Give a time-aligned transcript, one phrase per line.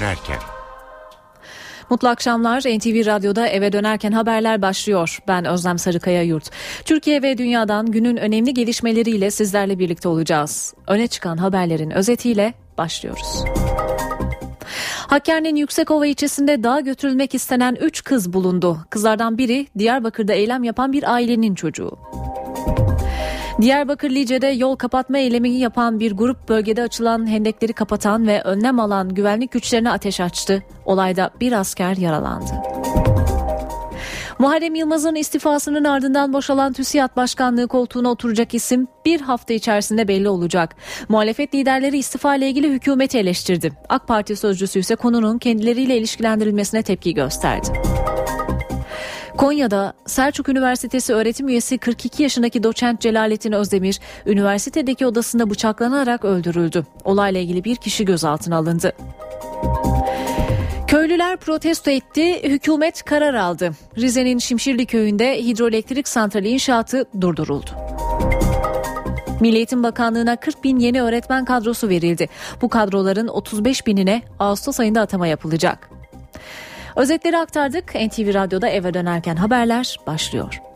[0.00, 0.38] dönerken.
[1.90, 2.60] Mutlu akşamlar.
[2.60, 5.18] NTV Radyo'da eve dönerken haberler başlıyor.
[5.28, 6.50] Ben Özlem Sarıkaya Yurt.
[6.84, 10.74] Türkiye ve dünyadan günün önemli gelişmeleriyle sizlerle birlikte olacağız.
[10.86, 13.44] Öne çıkan haberlerin özetiyle başlıyoruz.
[15.06, 18.78] Hakkari'nin Yüksekova ilçesinde dağa götürülmek istenen 3 kız bulundu.
[18.90, 21.98] Kızlardan biri Diyarbakır'da eylem yapan bir ailenin çocuğu.
[23.60, 29.14] Diyarbakır Lice'de yol kapatma eylemi yapan bir grup bölgede açılan hendekleri kapatan ve önlem alan
[29.14, 30.62] güvenlik güçlerine ateş açtı.
[30.84, 32.52] Olayda bir asker yaralandı.
[34.38, 40.76] Muharrem Yılmaz'ın istifasının ardından boşalan TÜSİAD Başkanlığı koltuğuna oturacak isim bir hafta içerisinde belli olacak.
[41.08, 43.72] Muhalefet liderleri istifa ile ilgili hükümeti eleştirdi.
[43.88, 47.68] AK Parti sözcüsü ise konunun kendileriyle ilişkilendirilmesine tepki gösterdi.
[49.38, 56.86] Konya'da Selçuk Üniversitesi öğretim üyesi 42 yaşındaki doçent Celalettin Özdemir, üniversitedeki odasında bıçaklanarak öldürüldü.
[57.04, 58.92] Olayla ilgili bir kişi gözaltına alındı.
[60.86, 63.70] Köylüler protesto etti, hükümet karar aldı.
[63.96, 67.70] Rize'nin Şimşirli köyünde hidroelektrik santrali inşaatı durduruldu.
[69.40, 72.28] Milli Eğitim Bakanlığı'na 40 bin yeni öğretmen kadrosu verildi.
[72.62, 75.97] Bu kadroların 35 binine Ağustos ayında atama yapılacak.
[76.98, 77.94] Özetleri aktardık.
[77.94, 80.67] NTV Radyo'da eve dönerken haberler başlıyor.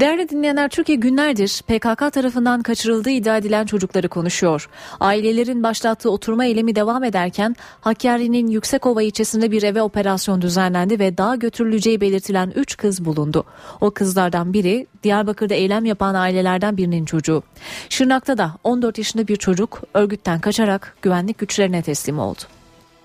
[0.00, 4.68] Değerli dinleyenler Türkiye günlerdir PKK tarafından kaçırıldığı iddia edilen çocukları konuşuyor.
[5.00, 11.34] Ailelerin başlattığı oturma eylemi devam ederken Hakkari'nin Yüksekova ilçesinde bir eve operasyon düzenlendi ve dağa
[11.34, 13.44] götürüleceği belirtilen 3 kız bulundu.
[13.80, 17.42] O kızlardan biri Diyarbakır'da eylem yapan ailelerden birinin çocuğu.
[17.88, 22.40] Şırnak'ta da 14 yaşında bir çocuk örgütten kaçarak güvenlik güçlerine teslim oldu.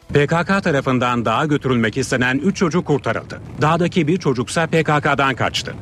[0.09, 3.41] PKK tarafından dağa götürülmek istenen 3 çocuk kurtarıldı.
[3.61, 5.75] Dağdaki bir çocuksa PKK'dan kaçtı.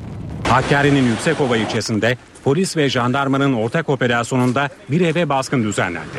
[0.51, 6.17] Hakkari'nin Yüksekova ilçesinde polis ve jandarmanın ortak operasyonunda bir eve baskın düzenlendi.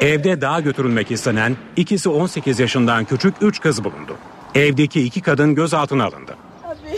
[0.00, 4.16] Evde dağa götürülmek istenen ikisi 18 yaşından küçük 3 kız bulundu.
[4.54, 6.36] Evdeki iki kadın gözaltına alındı.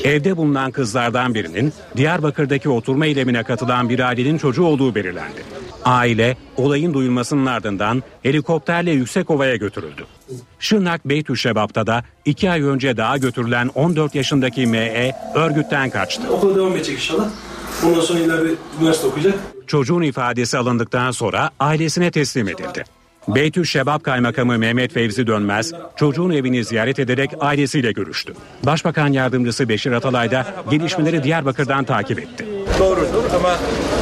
[0.04, 5.42] Evde bulunan kızlardan birinin Diyarbakır'daki oturma eylemine katılan bir ailenin çocuğu olduğu belirlendi.
[5.84, 10.06] Aile olayın duyulmasının ardından helikopterle Yüksekova'ya götürüldü.
[10.59, 15.12] Şırnak Beytüşşebap'ta da iki ay önce daha götürülen 14 yaşındaki M.E.
[15.34, 16.22] örgütten kaçtı.
[16.31, 17.28] Okula devam edecek inşallah.
[17.87, 19.34] Ondan sonra ileride üniversite okuyacak.
[19.66, 22.84] Çocuğun ifadesi alındıktan sonra ailesine teslim edildi.
[23.28, 28.34] Beytüşşebap Kaymakamı Mehmet Fevzi Dönmez çocuğun evini ziyaret ederek ailesiyle görüştü.
[28.62, 32.47] Başbakan Yardımcısı Beşir Atalay da gelişmeleri Diyarbakır'dan takip etti.
[32.78, 33.56] Doğrudur ama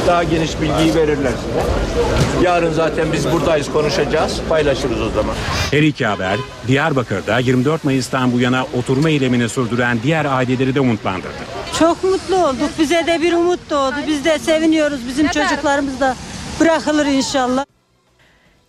[0.07, 2.45] daha geniş bilgiyi verirler size.
[2.45, 5.35] Yarın zaten biz buradayız konuşacağız paylaşırız o zaman.
[5.71, 11.33] Her iki haber Diyarbakır'da 24 Mayıs'tan bu yana oturma eylemini sürdüren diğer aileleri de umutlandırdı.
[11.79, 12.69] Çok mutlu olduk.
[12.79, 13.95] Bize de bir umut doğdu.
[14.07, 15.07] Biz de seviniyoruz.
[15.07, 16.15] Bizim çocuklarımız da
[16.59, 17.65] bırakılır inşallah.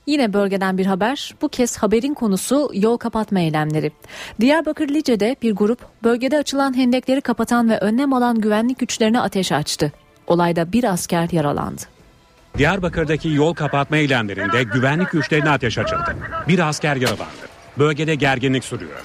[0.07, 1.35] Yine bölgeden bir haber.
[1.43, 3.93] Bu kez haberin konusu yol kapatma eylemleri.
[4.41, 9.93] Diyarbakır Lice'de bir grup bölgede açılan hendekleri kapatan ve önlem alan güvenlik güçlerine ateş açtı.
[10.27, 11.83] Olayda bir asker yaralandı.
[12.59, 16.17] Diyarbakır'daki yol kapatma eylemlerinde güvenlik güçlerine ateş açıldı.
[16.49, 17.47] Bir asker yaralandı.
[17.79, 19.03] Bölgede gerginlik sürüyor.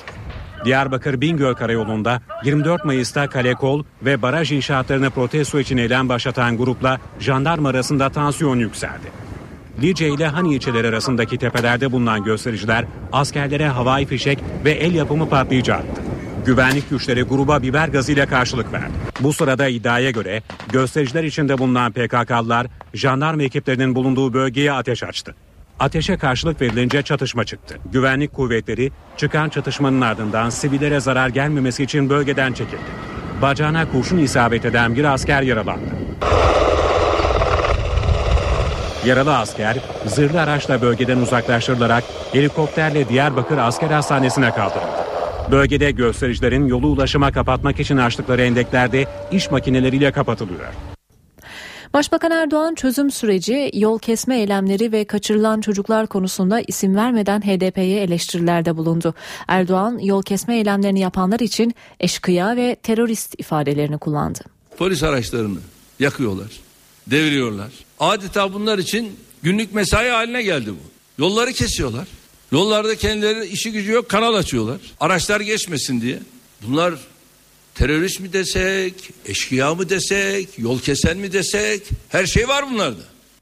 [0.66, 7.70] Diyarbakır Bingöl Karayolu'nda 24 Mayıs'ta Kalekol ve baraj inşaatlarını protesto için eylem başlatan grupla jandarma
[7.70, 9.12] arasında tansiyon yükseldi.
[9.82, 15.74] Lice ile Hani ilçeleri arasındaki tepelerde bulunan göstericiler askerlere havai fişek ve el yapımı patlayıcı
[15.76, 16.02] attı.
[16.46, 18.94] Güvenlik güçleri gruba biber gazıyla karşılık verdi.
[19.20, 20.42] Bu sırada iddiaya göre
[20.72, 25.36] göstericiler içinde bulunan PKK'lılar jandarma ekiplerinin bulunduğu bölgeye ateş açtı.
[25.80, 27.78] Ateşe karşılık verilince çatışma çıktı.
[27.92, 32.92] Güvenlik kuvvetleri çıkan çatışmanın ardından sivillere zarar gelmemesi için bölgeden çekildi.
[33.42, 35.86] Bacağına kurşun isabet eden bir asker yaralandı.
[39.06, 45.11] Yaralı asker zırhlı araçla bölgeden uzaklaştırılarak helikopterle Diyarbakır Asker Hastanesi'ne kaldırıldı.
[45.52, 50.74] Bölgede göstericilerin yolu ulaşıma kapatmak için açtıkları endeklerde iş makineleriyle kapatılıyor.
[51.94, 58.78] Başbakan Erdoğan çözüm süreci, yol kesme eylemleri ve kaçırılan çocuklar konusunda isim vermeden HDP'ye eleştirilerde
[58.78, 59.14] bulundu.
[59.48, 64.40] Erdoğan yol kesme eylemlerini yapanlar için eşkıya ve terörist ifadelerini kullandı.
[64.78, 65.60] Polis araçlarını
[66.00, 66.52] yakıyorlar,
[67.08, 67.70] deviriyorlar.
[68.00, 70.92] Adeta bunlar için günlük mesai haline geldi bu.
[71.24, 72.08] Yolları kesiyorlar.
[72.52, 74.78] Yollarda kendileri işi gücü yok kanal açıyorlar.
[75.00, 76.20] Araçlar geçmesin diye.
[76.62, 76.94] Bunlar
[77.76, 78.94] terörist mi desek,
[79.26, 83.02] eşkıya mı desek, yol kesen mi desek her şey var bunlarda.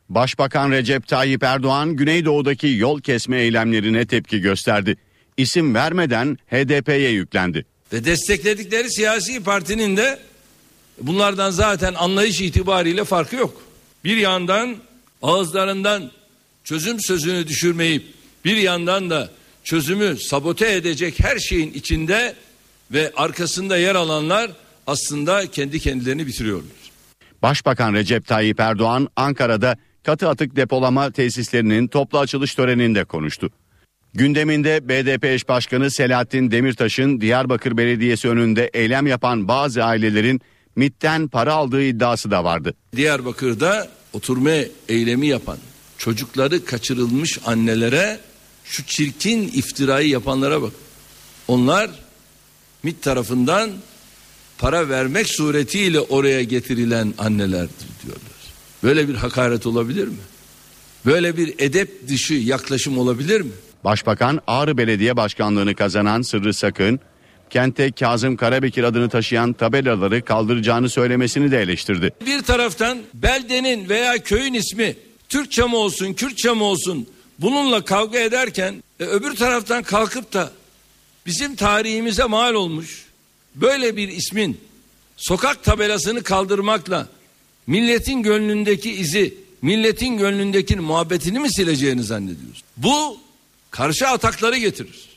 [0.09, 4.97] Başbakan Recep Tayyip Erdoğan Güneydoğu'daki yol kesme eylemlerine tepki gösterdi.
[5.37, 7.65] İsim vermeden HDP'ye yüklendi.
[7.93, 10.19] Ve destekledikleri siyasi partinin de
[11.01, 13.61] bunlardan zaten anlayış itibariyle farkı yok.
[14.03, 14.75] Bir yandan
[15.21, 16.11] ağızlarından
[16.63, 19.31] çözüm sözünü düşürmeyip bir yandan da
[19.63, 22.35] çözümü sabote edecek her şeyin içinde
[22.91, 24.51] ve arkasında yer alanlar
[24.87, 26.71] aslında kendi kendilerini bitiriyorlar.
[27.41, 33.51] Başbakan Recep Tayyip Erdoğan Ankara'da katı atık depolama tesislerinin toplu açılış töreninde konuştu.
[34.13, 40.41] Gündeminde BDP eş başkanı Selahattin Demirtaş'ın Diyarbakır Belediyesi önünde eylem yapan bazı ailelerin
[40.75, 42.73] MIT'ten para aldığı iddiası da vardı.
[42.95, 44.51] Diyarbakır'da oturma
[44.89, 45.57] eylemi yapan
[45.97, 48.19] çocukları kaçırılmış annelere
[48.69, 50.73] şu çirkin iftirayı yapanlara bak.
[51.47, 51.89] Onlar
[52.83, 53.71] MIT tarafından
[54.57, 58.23] para vermek suretiyle oraya getirilen annelerdir diyorlar.
[58.83, 60.17] Böyle bir hakaret olabilir mi?
[61.05, 63.51] Böyle bir edep dışı yaklaşım olabilir mi?
[63.83, 66.99] Başbakan Ağrı Belediye Başkanlığını kazanan Sırrı Sakın,
[67.49, 72.11] kente Kazım Karabekir adını taşıyan tabelaları kaldıracağını söylemesini de eleştirdi.
[72.25, 74.95] Bir taraftan beldenin veya köyün ismi
[75.29, 77.07] Türkçe mi olsun, Kürtçe mi olsun
[77.41, 80.51] bununla kavga ederken e, öbür taraftan kalkıp da
[81.25, 83.05] bizim tarihimize mal olmuş
[83.55, 84.61] böyle bir ismin
[85.17, 87.07] sokak tabelasını kaldırmakla
[87.67, 92.63] milletin gönlündeki izi, milletin gönlündeki muhabbetini mi sileceğini zannediyorsun?
[92.77, 93.17] Bu
[93.71, 95.08] karşı atakları getirir.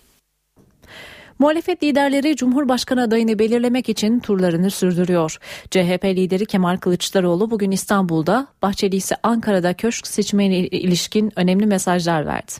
[1.43, 5.37] Muhalefet liderleri Cumhurbaşkanı adayını belirlemek için turlarını sürdürüyor.
[5.71, 12.53] CHP lideri Kemal Kılıçdaroğlu bugün İstanbul'da, Bahçeli ise Ankara'da köşk seçimine ilişkin önemli mesajlar verdi.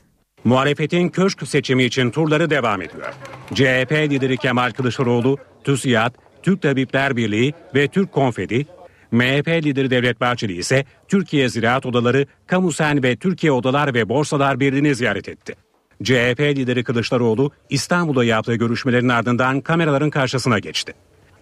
[0.43, 3.13] Muhalefetin köşk seçimi için turları devam ediyor.
[3.53, 8.65] CHP lideri Kemal Kılıçdaroğlu, TÜSİAD, Türk Tabipler Birliği ve Türk Konfedi,
[9.11, 14.95] MHP lideri Devlet Bahçeli ise Türkiye Ziraat Odaları, Kamusen ve Türkiye Odalar ve Borsalar Birliği'ni
[14.95, 15.62] ziyaret etti.
[16.03, 20.93] CHP lideri Kılıçdaroğlu İstanbul'da yaptığı görüşmelerin ardından kameraların karşısına geçti.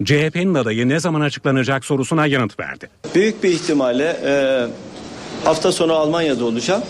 [0.03, 2.89] CHP'nin adayı ne zaman açıklanacak sorusuna yanıt verdi.
[3.15, 4.65] Büyük bir ihtimalle e,
[5.45, 6.83] hafta sonu Almanya'da olacağım.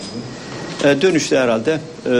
[0.84, 2.10] E, dönüşte herhalde e,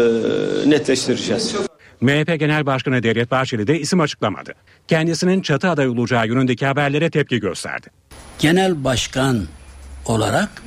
[0.70, 1.54] netleştireceğiz.
[2.00, 4.54] MHP Genel Başkanı Devlet Bahçeli de isim açıklamadı.
[4.88, 7.86] Kendisinin çatı aday olacağı yönündeki haberlere tepki gösterdi.
[8.38, 9.46] Genel başkan
[10.06, 10.62] olarak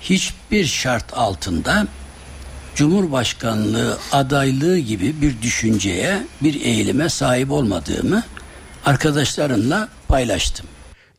[0.00, 1.86] hiçbir şart altında
[2.78, 8.22] Cumhurbaşkanlığı adaylığı gibi bir düşünceye, bir eğilime sahip olmadığımı
[8.84, 10.66] arkadaşlarımla paylaştım.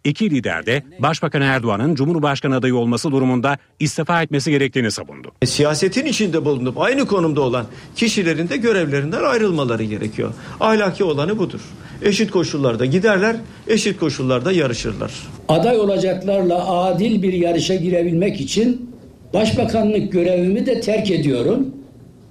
[0.03, 5.31] İki lider de Başbakan Erdoğan'ın Cumhurbaşkanı adayı olması durumunda istifa etmesi gerektiğini savundu.
[5.41, 7.65] E, siyasetin içinde bulunup aynı konumda olan
[7.95, 10.33] kişilerin de görevlerinden ayrılmaları gerekiyor.
[10.59, 11.61] Ahlaki olanı budur.
[12.01, 13.35] Eşit koşullarda giderler,
[13.67, 15.11] eşit koşullarda yarışırlar.
[15.47, 18.88] Aday olacaklarla adil bir yarışa girebilmek için
[19.33, 21.75] başbakanlık görevimi de terk ediyorum.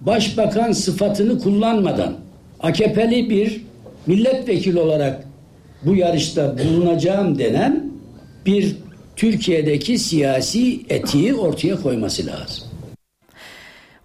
[0.01, 2.15] Başbakan sıfatını kullanmadan
[2.61, 3.63] AKP'li bir
[4.07, 5.25] milletvekili olarak
[5.83, 7.91] bu yarışta bulunacağım denen
[8.47, 8.77] bir
[9.17, 12.69] Türkiye'deki siyasi etiği ortaya koyması lazım.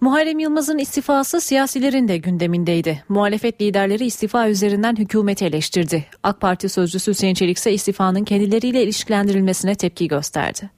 [0.00, 3.04] Muharrem Yılmaz'ın istifası siyasilerin de gündemindeydi.
[3.08, 6.04] Muhalefet liderleri istifa üzerinden hükümeti eleştirdi.
[6.22, 10.70] AK Parti sözcüsü Hüseyin Çelik ise istifanın kendileriyle ilişkilendirilmesine tepki gösterdi.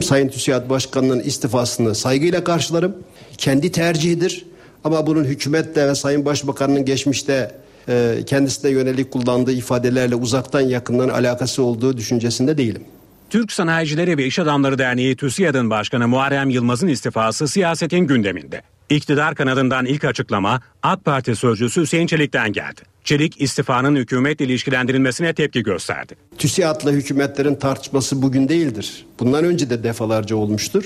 [0.00, 2.96] Sayın TÜSİAD Başkanı'nın istifasını saygıyla karşılarım.
[3.38, 4.46] Kendi tercihidir.
[4.84, 7.54] Ama bunun hükümetle ve Sayın Başbakan'ın geçmişte
[7.88, 12.82] e, kendisine yönelik kullandığı ifadelerle uzaktan yakından alakası olduğu düşüncesinde değilim.
[13.30, 18.62] Türk Sanayicileri ve İş Adamları Derneği TÜSİAD'ın başkanı Muharrem Yılmaz'ın istifası siyasetin gündeminde.
[18.90, 22.80] İktidar kanadından ilk açıklama AK Parti sözcüsü Hüseyin Çelik'ten geldi.
[23.04, 26.16] Çelik istifanın hükümetle ilişkilendirilmesine tepki gösterdi.
[26.38, 29.06] TÜSİAD'la hükümetlerin tartışması bugün değildir.
[29.20, 30.84] Bundan önce de defalarca olmuştur.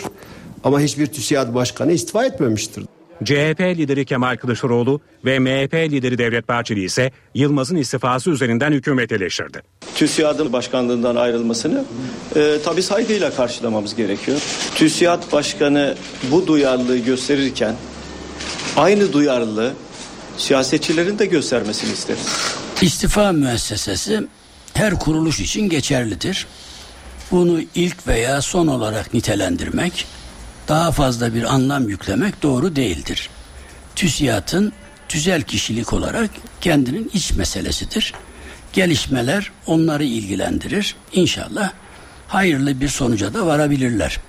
[0.64, 2.84] Ama hiçbir TÜSİAD başkanı istifa etmemiştir.
[3.24, 9.62] CHP lideri Kemal Kılıçdaroğlu ve MHP lideri Devlet Bahçeli ise Yılmaz'ın istifası üzerinden hükümet eleştirdi.
[9.94, 11.84] TÜSİAD'ın başkanlığından ayrılmasını
[12.36, 14.38] e, tabii saygıyla karşılamamız gerekiyor.
[14.74, 15.94] TÜSİAD başkanı
[16.30, 17.74] bu duyarlılığı gösterirken
[18.76, 19.72] aynı duyarlılığı
[20.36, 22.26] siyasetçilerin de göstermesini isteriz.
[22.82, 24.26] İstifa müessesesi
[24.74, 26.46] her kuruluş için geçerlidir.
[27.30, 30.06] Bunu ilk veya son olarak nitelendirmek
[30.68, 33.30] daha fazla bir anlam yüklemek doğru değildir.
[33.96, 34.72] TÜSİAD'ın
[35.08, 38.14] tüzel kişilik olarak kendinin iç meselesidir.
[38.72, 40.96] Gelişmeler onları ilgilendirir.
[41.12, 41.72] İnşallah
[42.28, 44.20] hayırlı bir sonuca da varabilirler.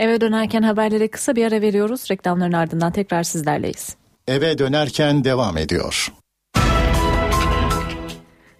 [0.00, 2.10] Eve dönerken haberlere kısa bir ara veriyoruz.
[2.10, 3.96] Reklamların ardından tekrar sizlerleyiz.
[4.28, 6.12] Eve dönerken devam ediyor.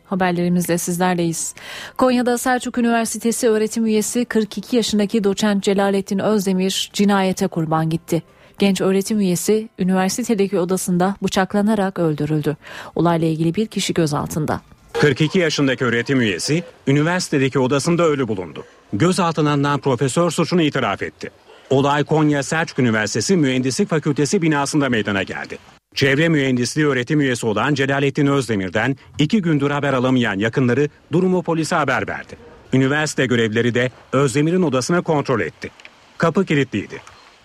[0.04, 1.54] Haberlerimizle sizlerleyiz.
[1.96, 8.22] Konya'da Selçuk Üniversitesi öğretim üyesi 42 yaşındaki doçent Celalettin Özdemir cinayete kurban gitti.
[8.58, 12.56] Genç öğretim üyesi üniversitedeki odasında bıçaklanarak öldürüldü.
[12.94, 14.60] Olayla ilgili bir kişi gözaltında.
[14.92, 18.64] 42 yaşındaki öğretim üyesi üniversitedeki odasında ölü bulundu.
[18.92, 21.30] Gözaltına alınan profesör suçunu itiraf etti.
[21.70, 25.58] Olay Konya Selçuk Üniversitesi Mühendislik Fakültesi binasında meydana geldi.
[25.94, 32.08] Çevre mühendisliği öğretim üyesi olan Celalettin Özdemir'den iki gündür haber alamayan yakınları durumu polise haber
[32.08, 32.36] verdi.
[32.72, 35.70] Üniversite görevlileri de Özdemir'in odasına kontrol etti.
[36.18, 37.02] Kapı kilitliydi.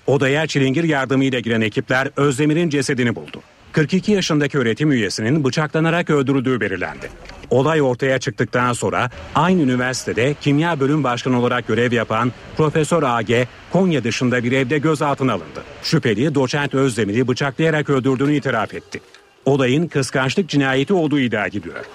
[0.07, 3.41] Odaya çilingir yardımıyla giren ekipler Özdemir'in cesedini buldu.
[3.75, 7.09] 42 yaşındaki öğretim üyesinin bıçaklanarak öldürüldüğü belirlendi.
[7.49, 13.29] Olay ortaya çıktıktan sonra aynı üniversitede kimya bölüm başkanı olarak görev yapan Profesör AG
[13.71, 15.63] Konya dışında bir evde gözaltına alındı.
[15.83, 19.01] Şüpheli doçent Özdemir'i bıçaklayarak öldürdüğünü itiraf etti.
[19.45, 21.85] Olayın kıskançlık cinayeti olduğu iddia ediliyor.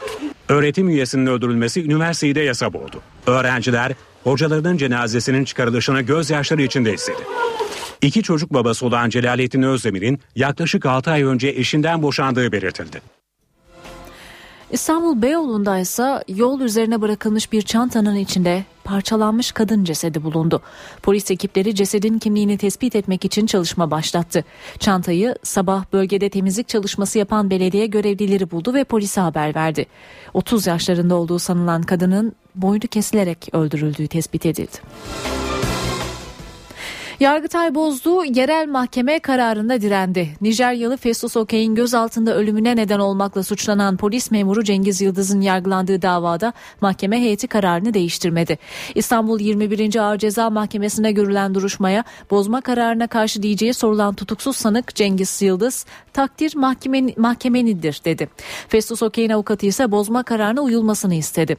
[0.49, 3.02] Öğretim üyesinin öldürülmesi üniversiteyi de yasa boğdu.
[3.26, 3.92] Öğrenciler
[4.25, 7.22] hocalarının cenazesinin çıkarılışını gözyaşları içinde istedi.
[8.02, 13.00] İki çocuk babası olan Celalettin Özdemir'in yaklaşık 6 ay önce eşinden boşandığı belirtildi.
[14.71, 20.62] İstanbul Beyoğlu'nda ise yol üzerine bırakılmış bir çantanın içinde parçalanmış kadın cesedi bulundu.
[21.02, 24.45] Polis ekipleri cesedin kimliğini tespit etmek için çalışma başlattı.
[24.78, 29.87] Çantayı sabah bölgede temizlik çalışması yapan belediye görevlileri buldu ve polise haber verdi.
[30.35, 34.76] 30 yaşlarında olduğu sanılan kadının boynu kesilerek öldürüldüğü tespit edildi.
[37.20, 40.28] Yargıtay bozdu, yerel mahkeme kararında direndi.
[40.40, 47.20] Nijeryalı Festus Okey'in gözaltında ölümüne neden olmakla suçlanan polis memuru Cengiz Yıldız'ın yargılandığı davada mahkeme
[47.20, 48.58] heyeti kararını değiştirmedi.
[48.94, 49.96] İstanbul 21.
[49.96, 56.56] Ağır Ceza Mahkemesi'nde görülen duruşmaya bozma kararına karşı diyeceği sorulan tutuksuz sanık Cengiz Yıldız, takdir
[56.56, 58.28] mahkemen, mahkemenidir dedi.
[58.68, 61.56] Festus Okey'in avukatı ise bozma kararına uyulmasını istedi.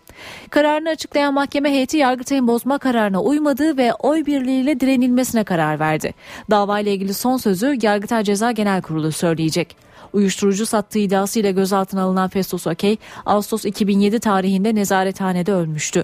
[0.49, 6.13] Kararını açıklayan mahkeme heyeti Yargıtay'ın bozma kararına uymadığı ve oy birliğiyle direnilmesine karar verdi.
[6.49, 9.75] Davayla ilgili son sözü Yargıtay Ceza Genel Kurulu söyleyecek.
[10.13, 16.03] Uyuşturucu sattığı iddiasıyla gözaltına alınan Festus Okey, Ağustos 2007 tarihinde nezarethanede ölmüştü.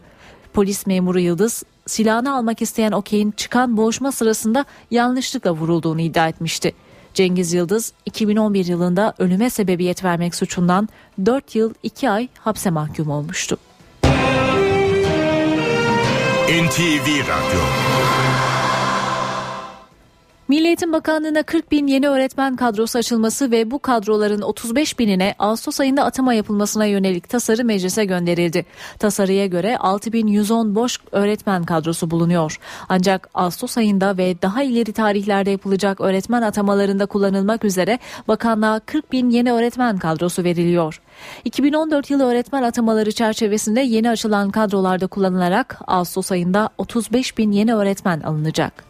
[0.53, 6.73] Polis memuru Yıldız, silahını almak isteyen Okey'in çıkan boğuşma sırasında yanlışlıkla vurulduğunu iddia etmişti.
[7.13, 10.89] Cengiz Yıldız 2011 yılında ölüme sebebiyet vermek suçundan
[11.25, 13.57] 4 yıl 2 ay hapse mahkum olmuştu.
[16.47, 17.61] NTV Radyo
[20.47, 25.79] Milli Eğitim Bakanlığı'na 40 bin yeni öğretmen kadrosu açılması ve bu kadroların 35 binine Ağustos
[25.79, 28.65] ayında atama yapılmasına yönelik tasarı meclise gönderildi.
[28.99, 32.59] Tasarıya göre 6110 boş öğretmen kadrosu bulunuyor.
[32.89, 39.29] Ancak Ağustos ayında ve daha ileri tarihlerde yapılacak öğretmen atamalarında kullanılmak üzere bakanlığa 40 bin
[39.29, 41.01] yeni öğretmen kadrosu veriliyor.
[41.45, 48.21] 2014 yılı öğretmen atamaları çerçevesinde yeni açılan kadrolarda kullanılarak Ağustos ayında 35 bin yeni öğretmen
[48.21, 48.87] alınacak.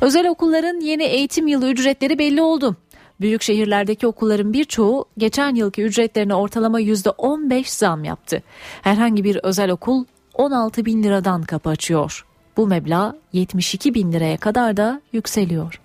[0.00, 2.76] Özel okulların yeni eğitim yılı ücretleri belli oldu.
[3.20, 8.42] Büyük şehirlerdeki okulların birçoğu geçen yılki ücretlerine ortalama %15 zam yaptı.
[8.82, 12.24] Herhangi bir özel okul 16 bin liradan kapı açıyor.
[12.56, 15.80] Bu meblağ 72 bin liraya kadar da yükseliyor.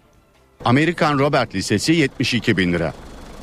[0.66, 2.94] Amerikan Robert Lisesi 72 bin lira.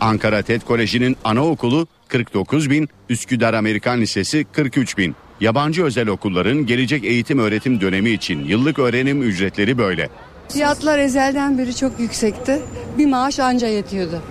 [0.01, 5.15] Ankara TED Koleji'nin anaokulu 49 bin, Üsküdar Amerikan Lisesi 43 bin.
[5.41, 10.09] Yabancı özel okulların gelecek eğitim öğretim dönemi için yıllık öğrenim ücretleri böyle.
[10.53, 12.63] Fiyatlar ezelden beri çok yüksekti.
[12.99, 14.23] Bir maaş anca yetiyordu.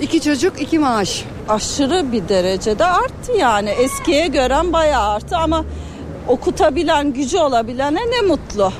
[0.00, 1.24] İki çocuk iki maaş.
[1.48, 3.70] Aşırı bir derecede arttı yani.
[3.70, 5.64] Eskiye gören bayağı arttı ama
[6.28, 8.72] okutabilen gücü olabilene ne mutlu.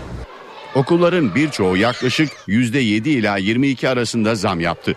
[0.74, 4.94] Okulların birçoğu yaklaşık %7 ila 22 arasında zam yaptı.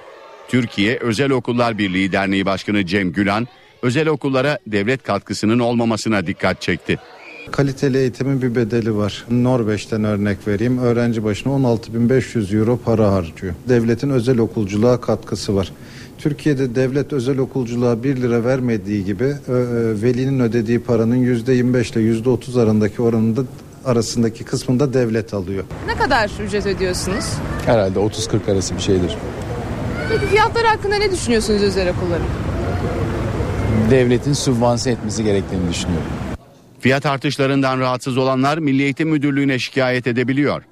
[0.48, 3.48] Türkiye Özel Okullar Birliği Derneği Başkanı Cem Gülan,
[3.82, 7.00] özel okullara devlet katkısının olmamasına dikkat çekti.
[7.52, 9.26] Kaliteli eğitimin bir bedeli var.
[9.32, 10.78] Norveç'ten örnek vereyim.
[10.78, 13.54] Öğrenci başına 16.500 euro para harcıyor.
[13.70, 15.72] Devletin özel okulculuğa katkısı var.
[16.18, 19.36] Türkiye'de devlet özel okulculuğa 1 lira vermediği gibi
[20.02, 23.42] velinin ödediği paranın %25 ile %30 arasındaki oranında
[23.86, 25.64] arasındaki kısmında devlet alıyor.
[25.88, 27.26] Ne kadar ücret ödüyorsunuz?
[27.66, 29.18] Herhalde 30-40 arası bir şeydir.
[30.10, 32.28] Peki fiyatlar hakkında ne düşünüyorsunuz özel okulların?
[33.92, 36.08] Devletin sübvanse etmesi gerektiğini düşünüyorum.
[36.86, 40.64] Fiyat artışlarından rahatsız olanlar Milli Eğitim Müdürlüğü'ne şikayet edebiliyor.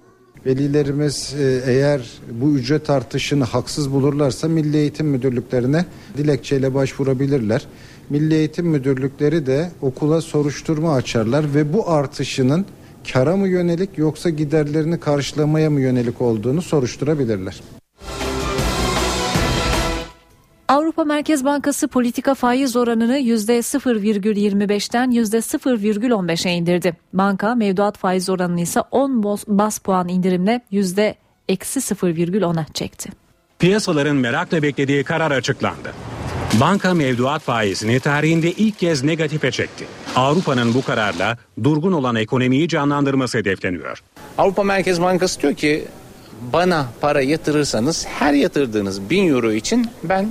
[0.45, 2.01] Velilerimiz eğer
[2.31, 5.85] bu ücret artışını haksız bulurlarsa Milli Eğitim Müdürlüklerine
[6.17, 7.65] dilekçeyle başvurabilirler.
[8.09, 12.65] Milli Eğitim Müdürlükleri de okula soruşturma açarlar ve bu artışının
[13.13, 17.61] kara mı yönelik yoksa giderlerini karşılamaya mı yönelik olduğunu soruşturabilirler.
[20.67, 26.97] Avrupa Merkez Bankası politika faiz oranını %0,25'ten %0,15'e indirdi.
[27.13, 30.61] Banka mevduat faiz oranını ise 10 bas puan indirimle
[31.49, 33.09] eksi 0,10'a çekti.
[33.59, 35.93] Piyasaların merakla beklediği karar açıklandı.
[36.59, 39.85] Banka mevduat faizini tarihinde ilk kez negatife çekti.
[40.15, 44.03] Avrupa'nın bu kararla durgun olan ekonomiyi canlandırması hedefleniyor.
[44.37, 45.85] Avrupa Merkez Bankası diyor ki
[46.53, 50.27] bana para yatırırsanız her yatırdığınız 1000 euro için ben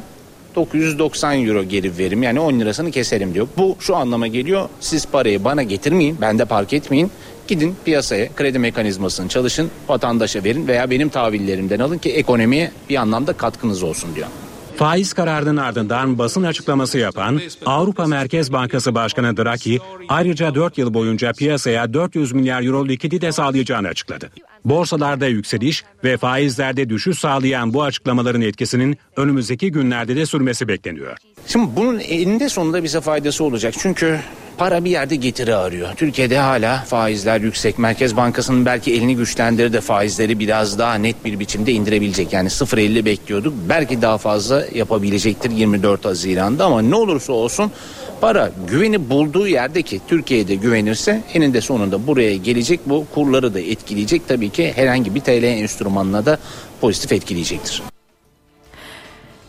[0.55, 3.49] 990 euro geri veririm yani 10 lirasını keserim diyor.
[3.57, 7.11] Bu şu anlama geliyor siz parayı bana getirmeyin bende park etmeyin
[7.49, 13.33] gidin piyasaya kredi mekanizmasını çalışın vatandaşa verin veya benim tahvillerimden alın ki ekonomiye bir anlamda
[13.33, 14.29] katkınız olsun diyor.
[14.77, 19.79] Faiz kararının ardından basın açıklaması yapan Avrupa Merkez Bankası Başkanı Draghi
[20.09, 24.31] ayrıca 4 yıl boyunca piyasaya 400 milyar euro likidite sağlayacağını açıkladı.
[24.65, 31.17] Borsalarda yükseliş ve faizlerde düşüş sağlayan bu açıklamaların etkisinin önümüzdeki günlerde de sürmesi bekleniyor.
[31.47, 33.75] Şimdi bunun eninde sonunda bize faydası olacak.
[33.79, 34.21] Çünkü
[34.59, 35.89] para bir yerde getiri arıyor.
[35.97, 37.79] Türkiye'de hala faizler yüksek.
[37.79, 42.33] Merkez Bankası'nın belki elini güçlendirir de faizleri biraz daha net bir biçimde indirebilecek.
[42.33, 43.55] Yani 0.50 bekliyorduk.
[43.69, 47.73] Belki daha fazla yapabilecektir 24 Haziran'da ama ne olursa olsun
[48.23, 52.81] para güveni bulduğu yerde ki Türkiye'de güvenirse eninde sonunda buraya gelecek.
[52.87, 54.29] Bu kurları da etkileyecek.
[54.29, 56.39] Tabii ki herhangi bir TL enstrümanına da
[56.81, 57.83] pozitif etkileyecektir.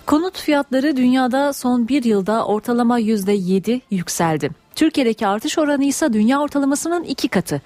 [0.06, 4.50] Konut fiyatları dünyada son bir yılda ortalama %7 yükseldi.
[4.76, 7.62] Türkiye'deki artış oranı ise dünya ortalamasının iki katı.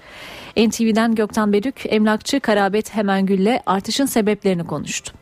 [0.56, 5.12] NTV'den Gökten Berük, emlakçı Karabet Hemengül'le artışın sebeplerini konuştu.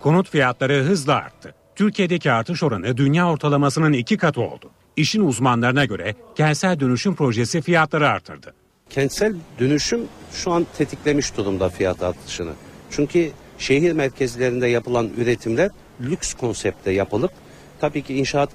[0.00, 1.54] Konut fiyatları hızla arttı.
[1.76, 4.70] Türkiye'deki artış oranı dünya ortalamasının iki katı oldu.
[4.96, 8.54] İşin uzmanlarına göre kentsel dönüşüm projesi fiyatları artırdı.
[8.90, 10.00] Kentsel dönüşüm
[10.32, 12.52] şu an tetiklemiş durumda fiyat artışını.
[12.90, 15.70] Çünkü şehir merkezlerinde yapılan üretimler
[16.00, 17.32] lüks konsepte yapılıp
[17.80, 18.50] tabii ki inşaat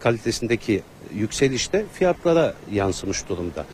[0.00, 0.82] kalitesindeki
[1.14, 3.66] yükseliş de fiyatlara yansımış durumda.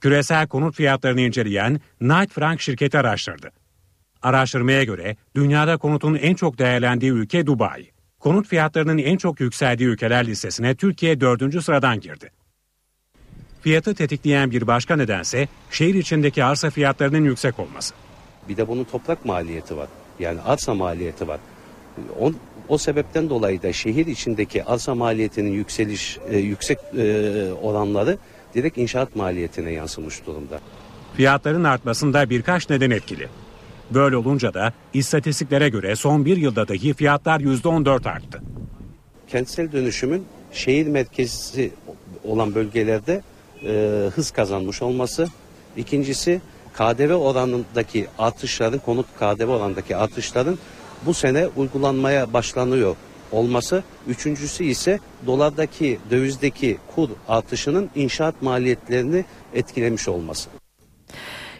[0.00, 3.50] Küresel konut fiyatlarını inceleyen Knight Frank şirketi araştırdı.
[4.22, 7.91] Araştırmaya göre dünyada konutun en çok değerlendiği ülke Dubai.
[8.22, 12.30] Konut fiyatlarının en çok yükseldiği ülkeler listesine Türkiye dördüncü sıradan girdi.
[13.60, 17.94] Fiyatı tetikleyen bir başka nedense şehir içindeki arsa fiyatlarının yüksek olması.
[18.48, 19.88] Bir de bunun toprak maliyeti var.
[20.20, 21.40] Yani arsa maliyeti var.
[22.20, 22.32] O,
[22.68, 28.18] o sebepten dolayı da şehir içindeki arsa maliyetinin yükseliş e, yüksek e, oranları
[28.54, 30.60] direkt inşaat maliyetine yansımış durumda.
[31.14, 33.28] Fiyatların artmasında birkaç neden etkili.
[33.94, 38.42] Böyle olunca da istatistiklere göre son bir yılda dahi fiyatlar %14 arttı.
[39.28, 41.70] Kentsel dönüşümün şehir merkezi
[42.24, 43.22] olan bölgelerde
[43.64, 45.28] e, hız kazanmış olması.
[45.76, 46.40] İkincisi
[46.74, 50.58] KDV oranındaki artışların, konut KDV oranındaki artışların
[51.06, 52.96] bu sene uygulanmaya başlanıyor
[53.32, 53.82] olması.
[54.08, 59.24] Üçüncüsü ise dolardaki, dövizdeki kur artışının inşaat maliyetlerini
[59.54, 60.48] etkilemiş olması.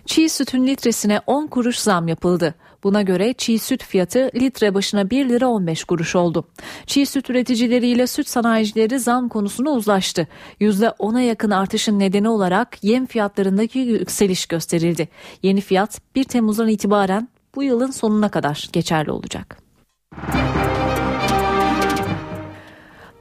[0.07, 2.55] Çiğ sütün litresine 10 kuruş zam yapıldı.
[2.85, 6.45] Buna göre çiğ süt fiyatı litre başına 1 lira 15 kuruş oldu.
[6.87, 10.29] Çiğ süt üreticileriyle süt sanayicileri zam konusunu uzlaştı.
[10.61, 15.09] %10'a yakın artışın nedeni olarak yem fiyatlarındaki yükseliş gösterildi.
[15.43, 19.59] Yeni fiyat 1 Temmuz'dan itibaren bu yılın sonuna kadar geçerli olacak.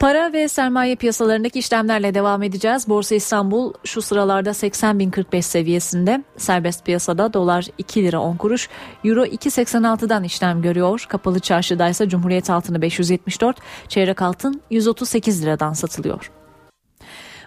[0.02, 2.90] Para ve sermaye piyasalarındaki işlemlerle devam edeceğiz.
[2.90, 6.24] Borsa İstanbul şu sıralarda 80.045 seviyesinde.
[6.38, 8.70] Serbest piyasada dolar 2 lira 10 kuruş,
[9.06, 11.06] euro 2.86'dan işlem görüyor.
[11.10, 16.32] Kapalı çarşıda ise Cumhuriyet altını 574, çeyrek altın 138 liradan satılıyor.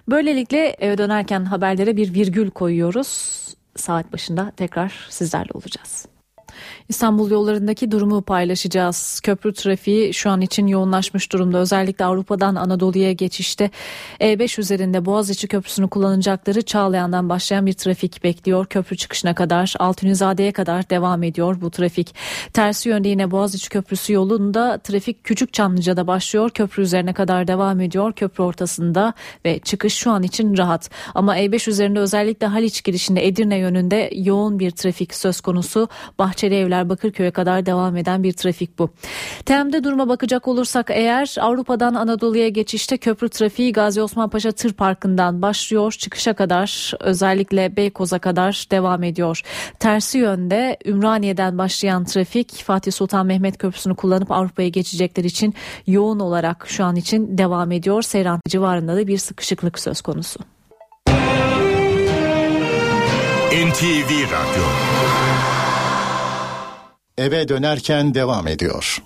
[0.08, 3.38] Böylelikle eve dönerken haberlere bir virgül koyuyoruz.
[3.76, 6.13] Saat başında tekrar sizlerle olacağız.
[6.88, 9.20] İstanbul yollarındaki durumu paylaşacağız.
[9.20, 11.58] Köprü trafiği şu an için yoğunlaşmış durumda.
[11.58, 13.70] Özellikle Avrupa'dan Anadolu'ya geçişte
[14.20, 18.66] E5 üzerinde Boğaziçi Köprüsü'nü kullanacakları Çağlayan'dan başlayan bir trafik bekliyor.
[18.66, 22.14] Köprü çıkışına kadar Altunizade'ye kadar devam ediyor bu trafik.
[22.52, 26.50] Tersi yönde yine Boğaziçi Köprüsü yolunda trafik Küçük Çamlıca'da başlıyor.
[26.50, 28.12] Köprü üzerine kadar devam ediyor.
[28.12, 30.90] Köprü ortasında ve çıkış şu an için rahat.
[31.14, 35.88] Ama E5 üzerinde özellikle Haliç girişinde Edirne yönünde yoğun bir trafik söz konusu.
[36.18, 38.90] Bahçeli Evler Bakırköy'e kadar devam eden bir trafik bu.
[39.44, 45.42] Tem'de duruma bakacak olursak eğer Avrupa'dan Anadolu'ya geçişte köprü trafiği Gazi Osman Paşa Tır Parkı'ndan
[45.42, 45.92] başlıyor.
[45.92, 49.42] Çıkışa kadar özellikle Beykoz'a kadar devam ediyor.
[49.78, 55.54] Tersi yönde Ümraniye'den başlayan trafik Fatih Sultan Mehmet Köprüsü'nü kullanıp Avrupa'ya geçecekler için
[55.86, 58.02] yoğun olarak şu an için devam ediyor.
[58.02, 60.40] Seyran civarında da bir sıkışıklık söz konusu.
[63.54, 64.93] NTV Radyo
[67.18, 68.98] eve dönerken devam ediyor.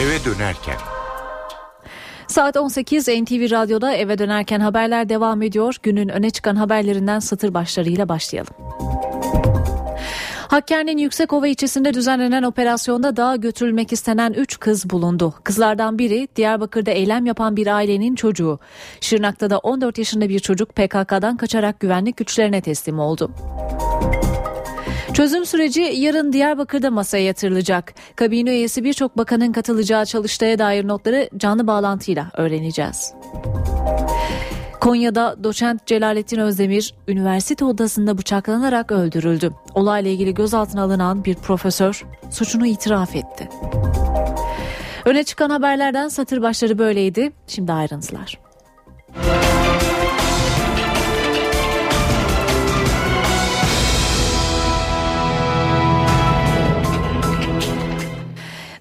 [0.00, 0.76] Eve dönerken
[2.26, 5.76] Saat 18 NTV Radyo'da eve dönerken haberler devam ediyor.
[5.82, 8.54] Günün öne çıkan haberlerinden satır başlarıyla başlayalım.
[10.56, 15.34] Hakkari'nin Yüksekova ilçesinde düzenlenen operasyonda dağa götürülmek istenen 3 kız bulundu.
[15.44, 18.58] Kızlardan biri Diyarbakır'da eylem yapan bir ailenin çocuğu.
[19.00, 23.30] Şırnak'ta da 14 yaşında bir çocuk PKK'dan kaçarak güvenlik güçlerine teslim oldu.
[25.14, 27.94] Çözüm süreci yarın Diyarbakır'da masaya yatırılacak.
[28.16, 33.12] Kabine üyesi birçok bakanın katılacağı çalıştaya dair notları canlı bağlantıyla öğreneceğiz.
[34.86, 39.50] Konya'da doçent Celalettin Özdemir üniversite odasında bıçaklanarak öldürüldü.
[39.74, 43.48] Olayla ilgili gözaltına alınan bir profesör suçunu itiraf etti.
[45.04, 47.32] Öne çıkan haberlerden satır başları böyleydi.
[47.46, 48.38] Şimdi ayrıntılar.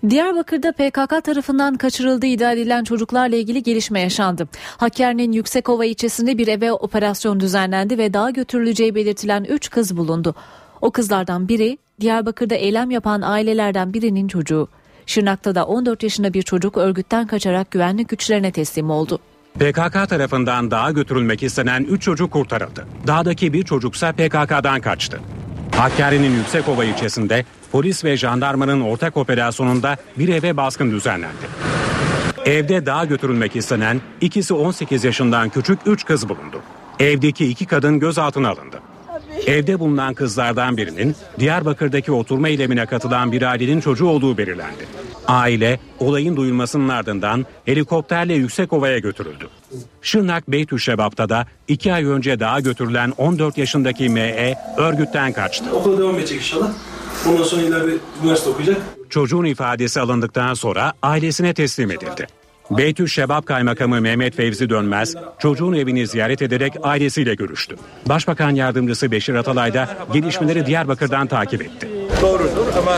[0.10, 4.48] Diyarbakır'da PKK tarafından kaçırıldığı iddia edilen çocuklarla ilgili gelişme yaşandı.
[4.78, 10.36] Hakkari'nin Yüksekova ilçesinde bir eve operasyon düzenlendi ve dağa götürüleceği belirtilen 3 kız bulundu.
[10.82, 14.68] O kızlardan biri Diyarbakır'da eylem yapan ailelerden birinin çocuğu.
[15.06, 19.20] Şırnak'ta da 14 yaşında bir çocuk örgütten kaçarak güvenlik güçlerine teslim oldu.
[19.60, 22.88] PKK tarafından dağa götürülmek istenen 3 çocuk kurtarıldı.
[23.08, 25.20] Dağdaki bir çocuksa PKK'dan kaçtı.
[25.76, 31.46] Hakkari'nin Yüksekova ilçesinde polis ve jandarmanın ortak operasyonunda bir eve baskın düzenlendi.
[32.46, 36.62] Evde dağa götürülmek istenen ikisi 18 yaşından küçük 3 kız bulundu.
[37.00, 38.80] Evdeki iki kadın gözaltına alındı.
[39.46, 44.88] Evde bulunan kızlardan birinin Diyarbakır'daki oturma eylemine katılan bir ailenin çocuğu olduğu belirlendi.
[45.28, 49.50] Aile olayın duyulmasının ardından helikopterle Yüksekova'ya götürüldü.
[50.02, 54.56] Şırnak Beytüşşebap'ta da iki ay önce dağa götürülen 14 yaşındaki M.E.
[54.78, 55.76] örgütten kaçtı.
[55.76, 56.72] Okula devam edecek inşallah.
[57.30, 57.92] Ondan sonra ileride
[58.24, 58.78] üniversite okuyacak.
[59.10, 62.28] Çocuğun ifadesi alındıktan sonra ailesine teslim edildi.
[62.72, 67.76] Beytül Şebap Kaymakamı Mehmet Fevzi Dönmez çocuğun evini ziyaret ederek ailesiyle görüştü.
[68.06, 71.95] Başbakan Yardımcısı Beşir Atalay da gelişmeleri Diyarbakır'dan takip etti.
[72.22, 72.98] Doğrudur ama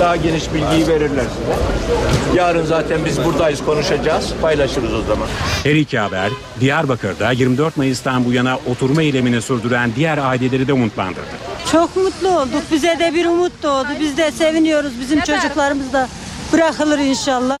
[0.00, 2.38] daha geniş bilgiyi verirler size.
[2.38, 4.32] Yarın zaten biz buradayız konuşacağız.
[4.42, 5.28] Paylaşırız o zaman.
[5.62, 11.26] Her iki haber Diyarbakır'da 24 Mayıs'tan bu yana oturma eylemini sürdüren diğer aileleri de umutlandırdı.
[11.72, 12.62] Çok mutlu olduk.
[12.72, 13.88] Bize de bir umut doğdu.
[14.00, 15.00] Biz de seviniyoruz.
[15.00, 16.08] Bizim çocuklarımız da
[16.52, 17.58] bırakılır inşallah.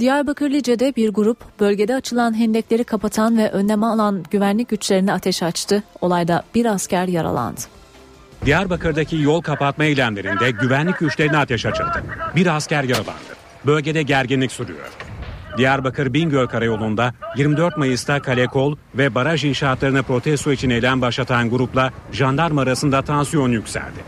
[0.00, 5.82] Diyarbakır Lice'de bir grup bölgede açılan hendekleri kapatan ve önlem alan güvenlik güçlerine ateş açtı.
[6.00, 7.60] Olayda bir asker yaralandı.
[8.44, 12.02] Diyarbakır'daki yol kapatma eylemlerinde güvenlik güçlerine ateş açıldı.
[12.36, 13.32] Bir asker yaralandı.
[13.66, 14.88] Bölgede gerginlik sürüyor.
[15.58, 21.90] Diyarbakır Bingöl Karayolu'nda 24 Mayıs'ta kale kol ve baraj inşaatlarını protesto için eylem başlatan grupla
[22.12, 24.04] jandarma arasında tansiyon yükseldi.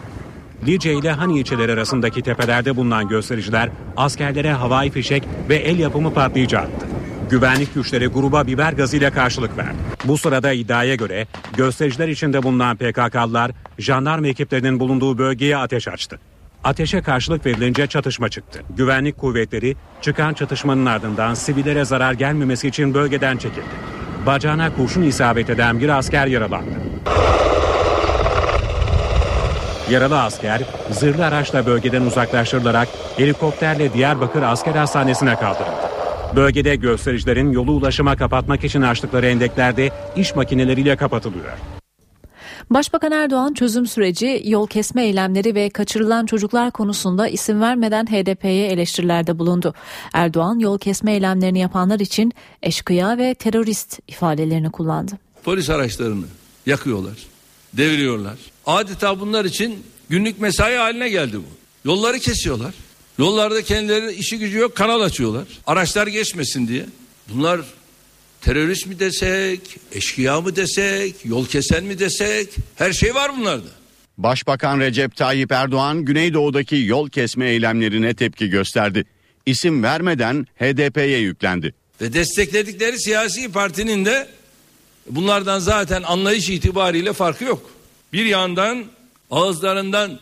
[0.66, 6.58] Lice ile Hani ilçeleri arasındaki tepelerde bulunan göstericiler askerlere havai fişek ve el yapımı patlayıcı
[6.58, 6.86] attı.
[7.30, 9.76] Güvenlik güçleri gruba biber gazıyla karşılık verdi.
[10.04, 16.20] Bu sırada iddiaya göre göstericiler içinde bulunan PKK'lılar jandarma ekiplerinin bulunduğu bölgeye ateş açtı.
[16.64, 18.62] Ateşe karşılık verilince çatışma çıktı.
[18.76, 23.64] Güvenlik kuvvetleri çıkan çatışmanın ardından sivillere zarar gelmemesi için bölgeden çekildi.
[24.26, 26.70] Bacağına kurşun isabet eden bir asker yaralandı.
[29.90, 35.93] Yaralı asker zırhlı araçla bölgeden uzaklaştırılarak helikopterle Diyarbakır Asker Hastanesi'ne kaldırıldı.
[36.36, 41.52] Bölgede göstericilerin yolu ulaşıma kapatmak için açtıkları endeklerde iş makineleriyle kapatılıyor.
[42.70, 49.38] Başbakan Erdoğan çözüm süreci, yol kesme eylemleri ve kaçırılan çocuklar konusunda isim vermeden HDP'ye eleştirilerde
[49.38, 49.74] bulundu.
[50.12, 55.12] Erdoğan yol kesme eylemlerini yapanlar için eşkıya ve terörist ifadelerini kullandı.
[55.44, 56.26] Polis araçlarını
[56.66, 57.16] yakıyorlar,
[57.72, 58.36] deviriyorlar.
[58.66, 61.88] Adeta bunlar için günlük mesai haline geldi bu.
[61.88, 62.74] Yolları kesiyorlar.
[63.18, 65.44] Yollarda kendileri işi gücü yok kanal açıyorlar.
[65.66, 66.86] Araçlar geçmesin diye.
[67.28, 67.60] Bunlar
[68.40, 69.60] terörist mi desek,
[69.92, 73.68] eşkıya mı desek, yol kesen mi desek her şey var bunlarda.
[74.18, 79.04] Başbakan Recep Tayyip Erdoğan Güneydoğu'daki yol kesme eylemlerine tepki gösterdi.
[79.46, 81.74] İsim vermeden HDP'ye yüklendi.
[82.00, 84.28] Ve destekledikleri siyasi partinin de
[85.10, 87.70] bunlardan zaten anlayış itibariyle farkı yok.
[88.12, 88.84] Bir yandan
[89.30, 90.20] ağızlarından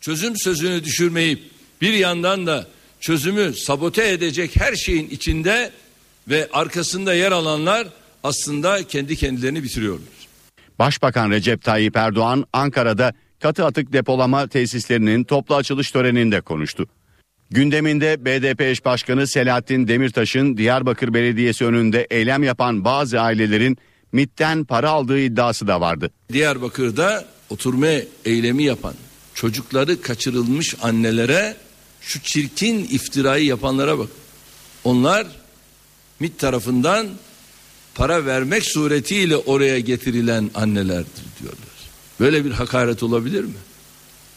[0.00, 1.51] çözüm sözünü düşürmeyip
[1.82, 2.66] bir yandan da
[3.00, 5.70] çözümü sabote edecek her şeyin içinde
[6.28, 7.88] ve arkasında yer alanlar
[8.22, 10.08] aslında kendi kendilerini bitiriyorlar.
[10.78, 16.88] Başbakan Recep Tayyip Erdoğan Ankara'da katı atık depolama tesislerinin toplu açılış töreninde konuştu.
[17.50, 23.78] Gündeminde BDP eş başkanı Selahattin Demirtaş'ın Diyarbakır Belediyesi önünde eylem yapan bazı ailelerin
[24.12, 26.10] MIT'ten para aldığı iddiası da vardı.
[26.32, 27.88] Diyarbakır'da oturma
[28.24, 28.94] eylemi yapan
[29.34, 31.56] çocukları kaçırılmış annelere
[32.02, 34.08] şu çirkin iftirayı yapanlara bak.
[34.84, 35.26] Onlar
[36.20, 37.08] MİT tarafından
[37.94, 41.72] para vermek suretiyle oraya getirilen annelerdir diyorlar.
[42.20, 43.54] Böyle bir hakaret olabilir mi?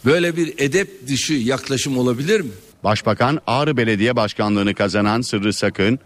[0.05, 2.51] Böyle bir edep dışı yaklaşım olabilir mi?
[2.83, 5.99] Başbakan Ağrı Belediye Başkanlığını kazanan Sırrı Sakın,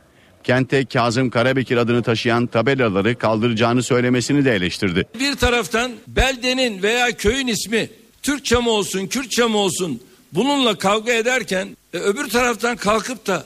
[0.44, 5.06] kente Kazım Karabekir adını taşıyan tabelaları kaldıracağını söylemesini de eleştirdi.
[5.20, 7.90] Bir taraftan beldenin veya köyün ismi
[8.22, 10.02] Türkçe mi olsun, Kürtçe mi olsun
[10.34, 13.46] bununla kavga ederken e, öbür taraftan kalkıp da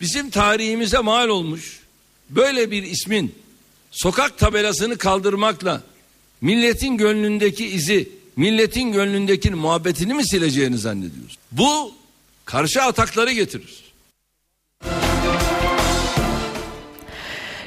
[0.00, 1.80] bizim tarihimize mal olmuş
[2.30, 3.34] böyle bir ismin
[3.90, 5.82] sokak tabelasını kaldırmakla
[6.40, 11.38] milletin gönlündeki izi, milletin gönlündeki muhabbetini mi sileceğini zannediyoruz?
[11.52, 11.92] Bu
[12.44, 13.90] karşı atakları getirir.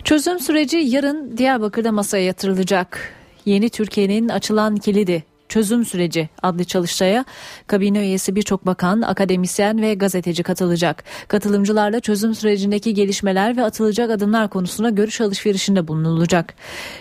[0.04, 3.14] Çözüm süreci yarın Diyarbakır'da masaya yatırılacak.
[3.46, 7.26] Yeni Türkiye'nin açılan kilidi Çözüm Süreci adlı çalıştaya
[7.68, 11.04] kabine üyesi birçok bakan, akademisyen ve gazeteci katılacak.
[11.28, 16.54] Katılımcılarla çözüm sürecindeki gelişmeler ve atılacak adımlar konusuna görüş alışverişinde bulunulacak.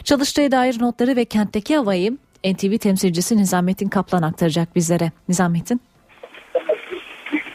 [0.05, 2.13] Çalıştaya dair notları ve kentteki havayı
[2.45, 5.11] NTV temsilcisi Nizamettin Kaplan aktaracak bizlere.
[5.29, 5.81] Nizamettin.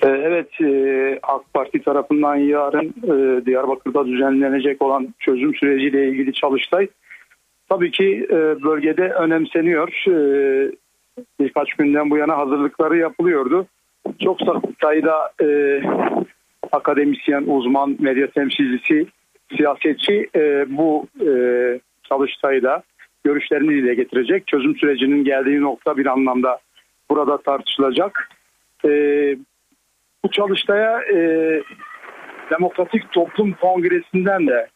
[0.03, 6.88] Evet e, AK Parti tarafından yarın e, Diyarbakır'da düzenlenecek olan çözüm süreciyle ilgili çalıştay
[7.69, 10.03] tabii ki e, bölgede önemseniyor.
[11.39, 13.67] Birkaç günden bu yana hazırlıkları yapılıyordu.
[14.23, 14.38] Çok
[14.82, 15.32] sayıda
[16.71, 19.08] akademisyen, uzman, medya temsilcisi,
[19.58, 20.30] siyasetçi
[20.67, 21.08] bu
[22.10, 22.84] çalıştayda
[23.23, 24.47] görüşlerini dile getirecek.
[24.47, 26.60] Çözüm sürecinin geldiği nokta bir anlamda
[27.10, 28.30] burada tartışılacak.
[30.23, 31.17] Bu çalıştaya e,
[32.51, 34.67] Demokratik Toplum Kongresi'nden de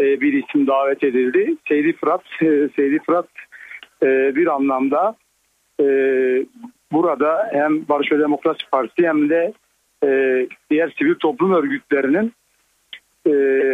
[0.00, 1.56] e, bir isim davet edildi.
[1.68, 3.28] Seydi Fırat, e, Seydi Fırat
[4.02, 5.14] e, bir anlamda
[5.80, 5.86] e,
[6.92, 9.52] burada hem Barış ve Demokrasi Partisi hem de
[10.04, 10.08] e,
[10.70, 12.32] diğer sivil toplum örgütlerinin
[13.26, 13.32] e,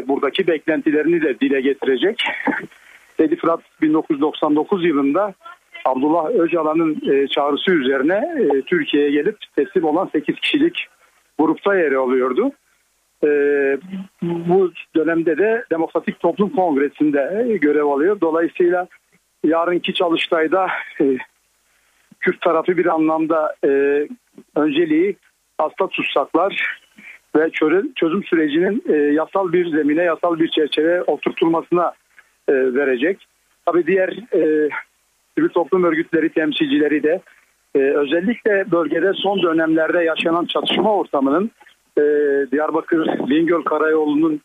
[0.08, 2.24] buradaki beklentilerini de dile getirecek.
[3.16, 5.34] Seydi Fırat 1999 yılında
[5.84, 10.86] Abdullah Öcalan'ın e, çağrısı üzerine e, Türkiye'ye gelip teslim olan 8 kişilik
[11.38, 12.50] grupta yer alıyordu.
[13.24, 13.28] E,
[14.22, 18.20] bu dönemde de Demokratik Toplum Kongresi'nde görev alıyor.
[18.20, 18.86] Dolayısıyla
[19.44, 20.68] yarınki çalıştayda
[21.00, 21.04] e,
[22.26, 23.68] Kürt tarafı bir anlamda e,
[24.56, 25.16] önceliği
[25.58, 26.80] hasta tutsaklar
[27.36, 27.50] ve
[27.96, 31.92] çözüm sürecinin e, yasal bir zemine, yasal bir çerçeve oturtulmasına
[32.48, 33.26] e, verecek.
[33.66, 34.68] Tabii diğer e,
[35.34, 37.20] sivil toplum örgütleri temsilcileri de
[37.76, 41.50] ee, özellikle bölgede son dönemlerde yaşanan çatışma ortamının
[41.98, 42.02] e,
[42.52, 44.40] Diyarbakır Bingöl Karayolu'nun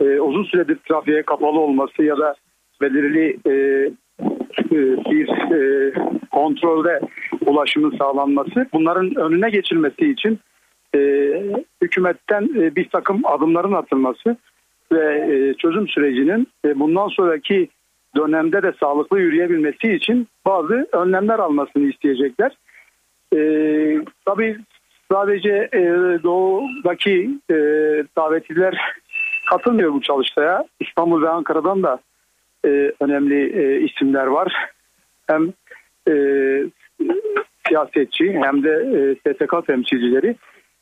[0.00, 2.34] e, uzun süredir trafiğe kapalı olması ya da
[2.80, 3.90] belirli e, e
[5.10, 5.92] bir e,
[6.30, 7.00] kontrolde
[7.46, 10.38] ulaşımın sağlanması bunların önüne geçilmesi için
[10.94, 10.98] e,
[11.82, 14.36] hükümetten e, bir takım adımların atılması
[14.92, 17.68] ve e, çözüm sürecinin e, bundan sonraki
[18.16, 22.56] dönemde de sağlıklı yürüyebilmesi için bazı önlemler almasını isteyecekler.
[23.34, 23.38] E,
[24.24, 24.56] tabii
[25.12, 25.82] sadece e,
[26.22, 27.54] doğudaki e,
[28.16, 28.80] davetliler
[29.50, 30.64] katılmıyor bu çalıştaya.
[30.80, 31.98] İstanbul ve Ankara'dan da
[32.66, 34.52] e, önemli e, isimler var.
[35.26, 35.52] Hem
[36.08, 36.14] e,
[37.66, 38.70] siyasetçi hem de
[39.24, 40.36] e, STK temsilcileri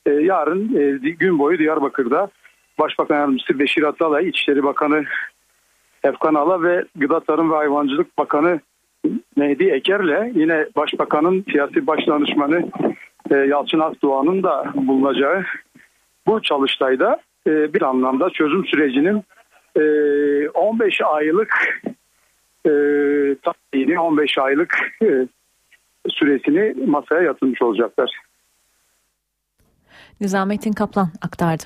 [0.07, 2.29] e, yarın e, gün boyu Diyarbakır'da
[2.79, 5.05] Başbakan Yardımcısı Beşir Atalay, İçişleri Bakanı
[6.05, 8.61] Efkan Ala ve Gıda Tarım ve Hayvancılık Bakanı
[9.37, 12.71] Mehdi Eker'le yine Başbakan'ın siyasi başdanışmanı
[13.31, 15.45] e, Yalçın Akdoğan'ın da bulunacağı
[16.27, 19.25] bu çalıştayda e, bir anlamda çözüm sürecinin
[19.76, 21.81] e, 15 aylık
[22.66, 22.70] e,
[23.42, 25.07] tarihini 15 aylık e,
[26.09, 28.11] süresini masaya yatırmış olacaklar.
[30.20, 31.64] Nizamettin Kaplan aktardı.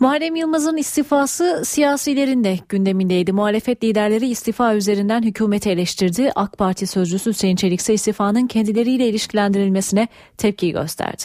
[0.00, 3.32] Muharrem Yılmaz'ın istifası siyasilerin de gündemindeydi.
[3.32, 6.30] Muhalefet liderleri istifa üzerinden hükümeti eleştirdi.
[6.34, 11.22] AK Parti sözcüsü Hüseyin Çelik ise istifanın kendileriyle ilişkilendirilmesine tepki gösterdi.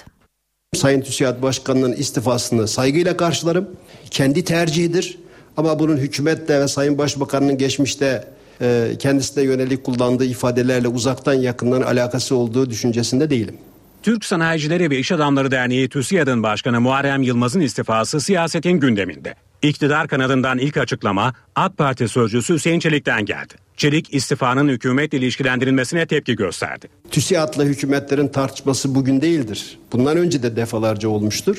[0.74, 3.70] Sayın TÜSİAD Başkanı'nın istifasını saygıyla karşılarım.
[4.12, 5.23] Kendi tercihidir.
[5.58, 8.28] Ama bunun hükümetle ve Sayın Başbakan'ın geçmişte
[8.62, 13.58] e, kendisine yönelik kullandığı ifadelerle uzaktan yakından alakası olduğu düşüncesinde değilim.
[14.04, 19.36] Türk Sanayicileri ve İş Adamları Derneği TÜSİAD'ın başkanı Muharrem Yılmaz'ın istifası siyasetin gündeminde.
[19.62, 23.54] İktidar kanadından ilk açıklama AK Parti sözcüsü Hüseyin Çelik'ten geldi.
[23.78, 26.88] Çelik istifanın hükümetle ilişkilendirilmesine tepki gösterdi.
[27.12, 29.80] TÜSİAD'la hükümetlerin tartışması bugün değildir.
[29.92, 31.58] Bundan önce de defalarca olmuştur.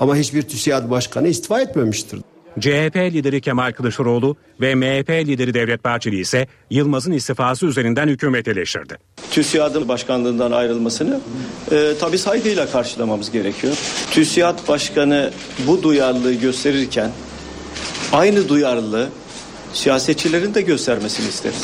[0.00, 2.20] Ama hiçbir TÜSİAD başkanı istifa etmemiştir.
[2.60, 8.98] CHP lideri Kemal Kılıçdaroğlu ve MHP lideri Devlet Bahçeli ise Yılmaz'ın istifası üzerinden hükümet eleştirdi.
[9.30, 11.20] TÜSİAD'ın başkanlığından ayrılmasını
[11.72, 13.76] e, tabii saygıyla karşılamamız gerekiyor.
[14.10, 15.30] TÜSİAD Başkanı
[15.66, 17.10] bu duyarlılığı gösterirken
[18.12, 19.08] Aynı duyarlılığı
[19.72, 21.62] siyasetçilerin de göstermesini isteriz.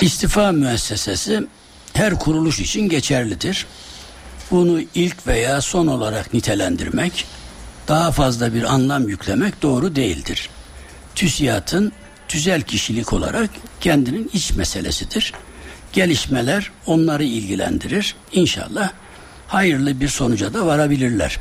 [0.00, 1.46] İstifa müessesesi
[1.92, 3.66] her kuruluş için geçerlidir.
[4.50, 7.26] Bunu ilk veya son olarak nitelendirmek,
[7.88, 10.50] daha fazla bir anlam yüklemek doğru değildir.
[11.14, 11.92] TÜSİAD'ın
[12.28, 15.32] tüzel kişilik olarak kendinin iç meselesidir.
[15.92, 18.16] Gelişmeler onları ilgilendirir.
[18.32, 18.90] İnşallah
[19.48, 21.38] hayırlı bir sonuca da varabilirler.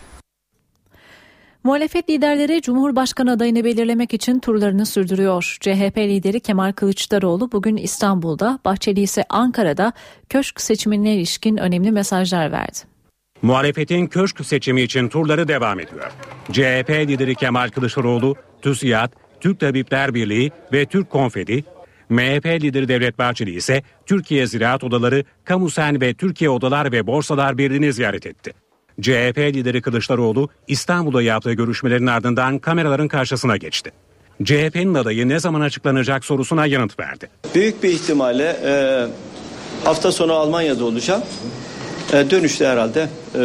[1.64, 5.58] Muhalefet liderleri Cumhurbaşkanı adayını belirlemek için turlarını sürdürüyor.
[5.62, 9.94] CHP lideri Kemal Kılıçdaroğlu bugün İstanbul'da, Bahçeli ise Ankara'da
[10.30, 12.93] köşk seçimine ilişkin önemli mesajlar verdi.
[13.44, 16.12] Muhalefetin köşk seçimi için turları devam ediyor.
[16.52, 21.64] CHP lideri Kemal Kılıçdaroğlu, TÜSİAD, Türk Tabipler Birliği ve Türk Konfedi,
[22.10, 27.94] MHP lideri Devlet Bahçeli ise Türkiye Ziraat Odaları, Kamusen ve Türkiye Odalar ve Borsalar Birliği'ni
[27.94, 28.54] ziyaret etti.
[29.02, 33.92] CHP lideri Kılıçdaroğlu İstanbul'da yaptığı görüşmelerin ardından kameraların karşısına geçti.
[34.44, 37.30] CHP'nin adayı ne zaman açıklanacak sorusuna yanıt verdi.
[37.56, 38.74] Büyük bir ihtimalle e,
[39.86, 41.24] hafta sonu Almanya'da olacağım.
[42.14, 43.40] E, dönüşte herhalde e,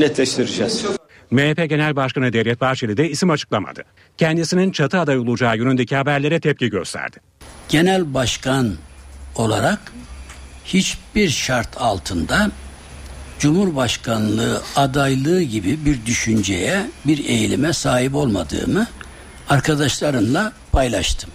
[0.00, 0.84] netleştireceğiz.
[1.30, 3.84] MHP Genel Başkanı Devlet Bahçeli de isim açıklamadı.
[4.18, 7.16] Kendisinin çatı aday olacağı yönündeki haberlere tepki gösterdi.
[7.68, 8.74] Genel başkan
[9.36, 9.78] olarak
[10.64, 12.50] hiçbir şart altında
[13.38, 18.86] Cumhurbaşkanlığı adaylığı gibi bir düşünceye, bir eğilime sahip olmadığımı
[19.48, 21.30] arkadaşlarımla paylaştım.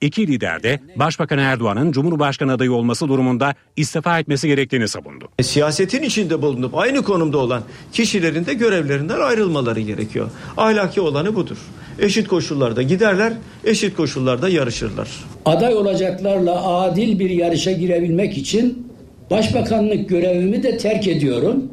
[0.00, 5.28] İki lider de Başbakan Erdoğan'ın Cumhurbaşkanı adayı olması durumunda istifa etmesi gerektiğini savundu.
[5.38, 10.30] E, siyasetin içinde bulunup aynı konumda olan kişilerin de görevlerinden ayrılmaları gerekiyor.
[10.56, 11.56] Ahlaki olanı budur.
[11.98, 13.32] Eşit koşullarda giderler,
[13.64, 15.08] eşit koşullarda yarışırlar.
[15.44, 18.86] Aday olacaklarla adil bir yarışa girebilmek için
[19.30, 21.72] başbakanlık görevimi de terk ediyorum.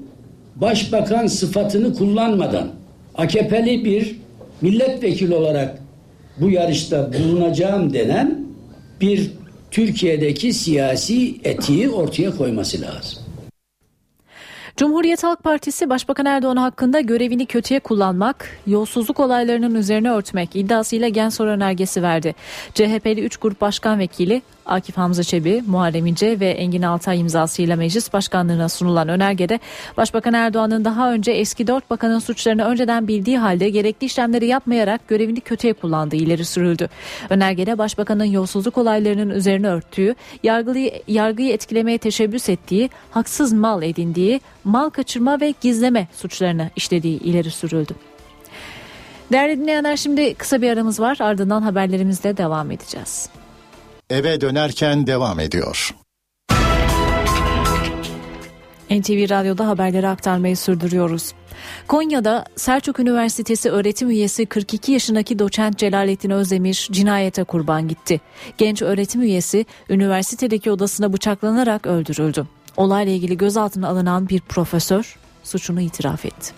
[0.56, 2.68] Başbakan sıfatını kullanmadan
[3.16, 4.16] AKP'li bir
[4.62, 5.85] milletvekili olarak
[6.38, 8.40] bu yarışta bulunacağım denen
[9.02, 9.32] bir
[9.72, 13.26] Türkiye'deki siyasi etiği ortaya koyması lazım.
[14.78, 21.48] Cumhuriyet Halk Partisi Başbakan Erdoğan hakkında görevini kötüye kullanmak, yolsuzluk olaylarının üzerine örtmek iddiasıyla Gensor
[21.48, 22.36] önergesi verdi.
[22.74, 28.14] CHP'li 3 grup başkan vekili Akif Hamza Çebi, Muharrem İnce ve Engin Altay imzasıyla meclis
[28.14, 29.60] başkanlığına sunulan önergede
[29.98, 35.42] Başbakan Erdoğan'ın daha önce eski dört bakanın suçlarını önceden bildiği halde gerekli işlemleri yapmayarak görevini
[35.42, 36.90] kötüye kullandığı ileri sürüldü.
[37.30, 44.90] Önergede Başbakanın yolsuzluk olaylarının üzerine örttüğü, yargıyı, yargıyı etkilemeye teşebbüs ettiği, haksız mal edindiği, mal
[44.90, 47.94] kaçırma ve gizleme suçlarını işlediği ileri sürüldü.
[49.32, 53.30] Değerli dinleyenler şimdi kısa bir aramız var ardından haberlerimizle devam edeceğiz.
[54.10, 55.90] Eve dönerken devam ediyor.
[58.90, 61.32] NTV Radyo'da haberleri aktarmayı sürdürüyoruz.
[61.88, 68.22] Konya'da Selçuk Üniversitesi öğretim üyesi 42 yaşındaki doçent Celalettin Özdemir cinayete kurban gitti.
[68.58, 72.48] Genç öğretim üyesi üniversitedeki odasına bıçaklanarak öldürüldü.
[72.78, 76.54] Olayla ilgili gözaltına alınan bir profesör suçunu itiraf etti.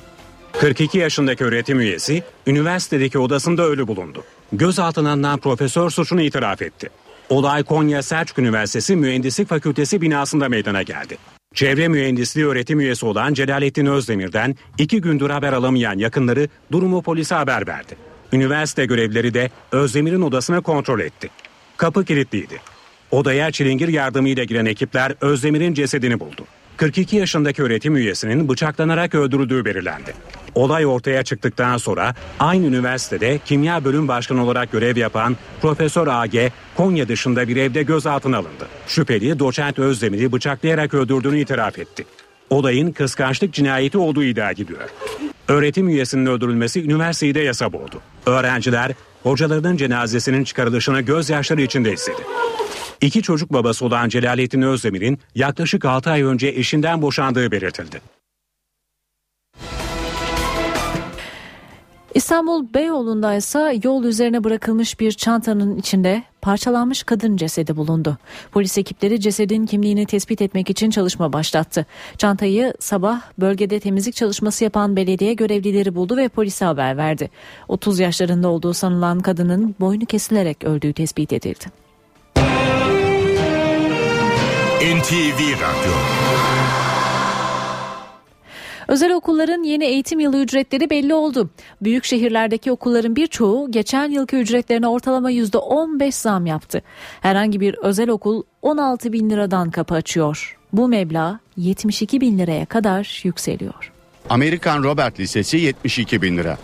[0.52, 4.24] 42 yaşındaki öğretim üyesi üniversitedeki odasında ölü bulundu.
[4.52, 6.90] Gözaltına alınan profesör suçunu itiraf etti.
[7.30, 11.18] Olay Konya Selçuk Üniversitesi Mühendislik Fakültesi binasında meydana geldi.
[11.54, 17.68] Çevre mühendisliği öğretim üyesi olan Celalettin Özdemir'den iki gündür haber alamayan yakınları durumu polise haber
[17.68, 17.96] verdi.
[18.34, 21.30] Üniversite görevlileri de Özdemir'in odasını kontrol etti.
[21.78, 22.62] Kapı kilitliydi.
[23.12, 26.46] Odaya çilingir yardımıyla giren ekipler Özdemir'in cesedini buldu.
[26.78, 30.14] 42 yaşındaki öğretim üyesinin bıçaklanarak öldürüldüğü belirlendi.
[30.56, 36.36] Olay ortaya çıktıktan sonra aynı üniversitede kimya bölüm başkanı olarak görev yapan Profesör AG
[36.76, 38.68] Konya dışında bir evde gözaltına alındı.
[38.88, 42.06] Şüpheli doçent Özdemir'i bıçaklayarak öldürdüğünü itiraf etti.
[42.50, 44.90] Olayın kıskançlık cinayeti olduğu iddia ediliyor.
[45.48, 48.02] Öğretim üyesinin öldürülmesi üniversiteyi de yasa boğdu.
[48.26, 48.92] Öğrenciler
[49.24, 52.22] hocalarının cenazesinin çıkarılışını gözyaşları içinde istedi.
[53.02, 58.02] İki çocuk babası olan Celalettin Özdemir'in yaklaşık 6 ay önce eşinden boşandığı belirtildi.
[62.16, 68.18] İstanbul Beyoğlu'nda ise yol üzerine bırakılmış bir çantanın içinde parçalanmış kadın cesedi bulundu.
[68.52, 71.86] Polis ekipleri cesedin kimliğini tespit etmek için çalışma başlattı.
[72.18, 77.30] Çantayı sabah bölgede temizlik çalışması yapan belediye görevlileri buldu ve polise haber verdi.
[77.68, 81.87] 30 yaşlarında olduğu sanılan kadının boynu kesilerek öldüğü tespit edildi.
[84.82, 85.94] NTV Radyo
[88.88, 91.50] Özel okulların yeni eğitim yılı ücretleri belli oldu.
[91.82, 96.82] Büyük şehirlerdeki okulların birçoğu geçen yılki ücretlerine ortalama %15 zam yaptı.
[97.22, 100.58] Herhangi bir özel okul 16 bin liradan kapı açıyor.
[100.74, 103.92] Bu meblağ 72 bin liraya kadar yükseliyor.
[104.30, 106.58] Amerikan Robert Lisesi 72 bin lira.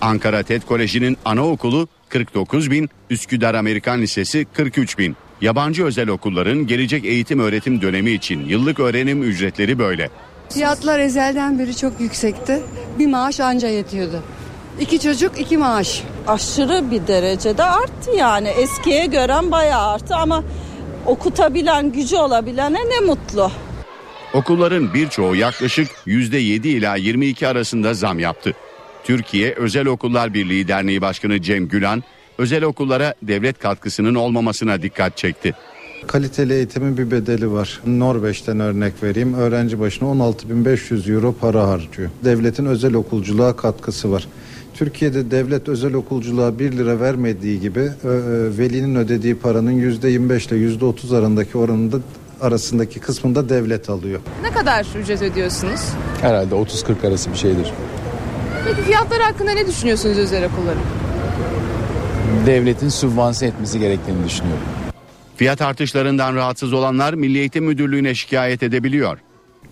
[0.00, 5.16] Ankara TED Koleji'nin anaokulu 49 bin, Üsküdar Amerikan Lisesi 43 bin.
[5.40, 10.10] Yabancı özel okulların gelecek eğitim öğretim dönemi için yıllık öğrenim ücretleri böyle.
[10.50, 12.62] Fiyatlar ezelden beri çok yüksekti.
[12.98, 14.22] Bir maaş anca yetiyordu.
[14.80, 16.02] İki çocuk iki maaş.
[16.26, 18.48] Aşırı bir derecede arttı yani.
[18.48, 20.44] Eskiye gören bayağı arttı ama
[21.06, 23.50] okutabilen, gücü olabilene ne mutlu.
[24.34, 28.54] Okulların birçoğu yaklaşık %7 ila 22 arasında zam yaptı.
[29.04, 32.02] Türkiye Özel Okullar Birliği Derneği Başkanı Cem Gülan,
[32.40, 35.54] özel okullara devlet katkısının olmamasına dikkat çekti.
[36.06, 37.80] Kaliteli eğitimin bir bedeli var.
[37.86, 39.34] Norveç'ten örnek vereyim.
[39.34, 42.10] Öğrenci başına 16.500 euro para harcıyor.
[42.24, 44.26] Devletin özel okulculuğa katkısı var.
[44.74, 47.90] Türkiye'de devlet özel okulculuğa 1 lira vermediği gibi
[48.58, 51.96] velinin ödediği paranın %25 ile %30 arasındaki oranında
[52.40, 54.20] arasındaki kısmında devlet alıyor.
[54.42, 55.80] Ne kadar ücret ödüyorsunuz?
[56.20, 57.72] Herhalde 30-40 arası bir şeydir.
[58.66, 60.82] Peki fiyatlar hakkında ne düşünüyorsunuz özel okulların?
[62.46, 64.62] Devletin sübvanse etmesi gerektiğini düşünüyorum.
[65.36, 69.18] Fiyat artışlarından rahatsız olanlar Milli Eğitim Müdürlüğü'ne şikayet edebiliyor.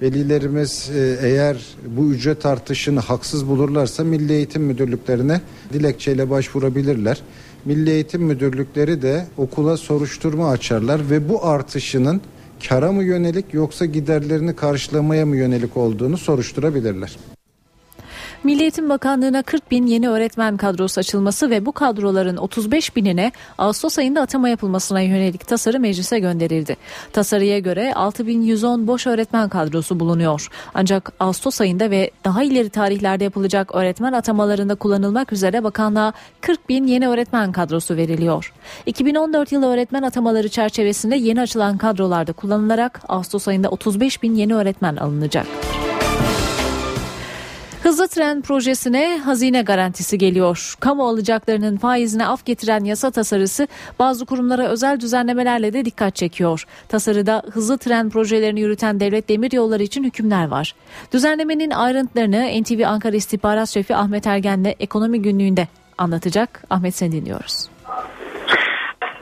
[0.03, 1.57] Velilerimiz e, eğer
[1.87, 5.41] bu ücret artışını haksız bulurlarsa Milli Eğitim Müdürlüklerine
[5.73, 7.23] dilekçeyle başvurabilirler.
[7.65, 12.21] Milli Eğitim Müdürlükleri de okula soruşturma açarlar ve bu artışının
[12.69, 17.17] kara mı yönelik yoksa giderlerini karşılamaya mı yönelik olduğunu soruşturabilirler.
[18.45, 23.99] Milli Eğitim Bakanlığı'na 40 bin yeni öğretmen kadrosu açılması ve bu kadroların 35 binine Ağustos
[23.99, 26.77] ayında atama yapılmasına yönelik tasarı meclise gönderildi.
[27.13, 30.49] Tasarıya göre 6110 boş öğretmen kadrosu bulunuyor.
[30.75, 36.87] Ancak Ağustos ayında ve daha ileri tarihlerde yapılacak öğretmen atamalarında kullanılmak üzere bakanlığa 40 bin
[36.87, 38.53] yeni öğretmen kadrosu veriliyor.
[38.87, 44.97] 2014 yılı öğretmen atamaları çerçevesinde yeni açılan kadrolarda kullanılarak Ağustos ayında 35 bin yeni öğretmen
[44.97, 45.47] alınacak.
[47.89, 50.75] Hızlı tren projesine hazine garantisi geliyor.
[50.81, 53.69] Kamu alacaklarının faizine af getiren yasa tasarısı
[53.99, 56.65] bazı kurumlara özel düzenlemelerle de dikkat çekiyor.
[56.89, 60.75] Tasarıda hızlı tren projelerini yürüten devlet demiryolları için hükümler var.
[61.13, 65.69] Düzenlemenin ayrıntılarını NTV Ankara İstihbarat Şefi Ahmet Ergen'le ekonomi günlüğünde
[65.99, 66.63] anlatacak.
[66.71, 67.69] Ahmet seni dinliyoruz.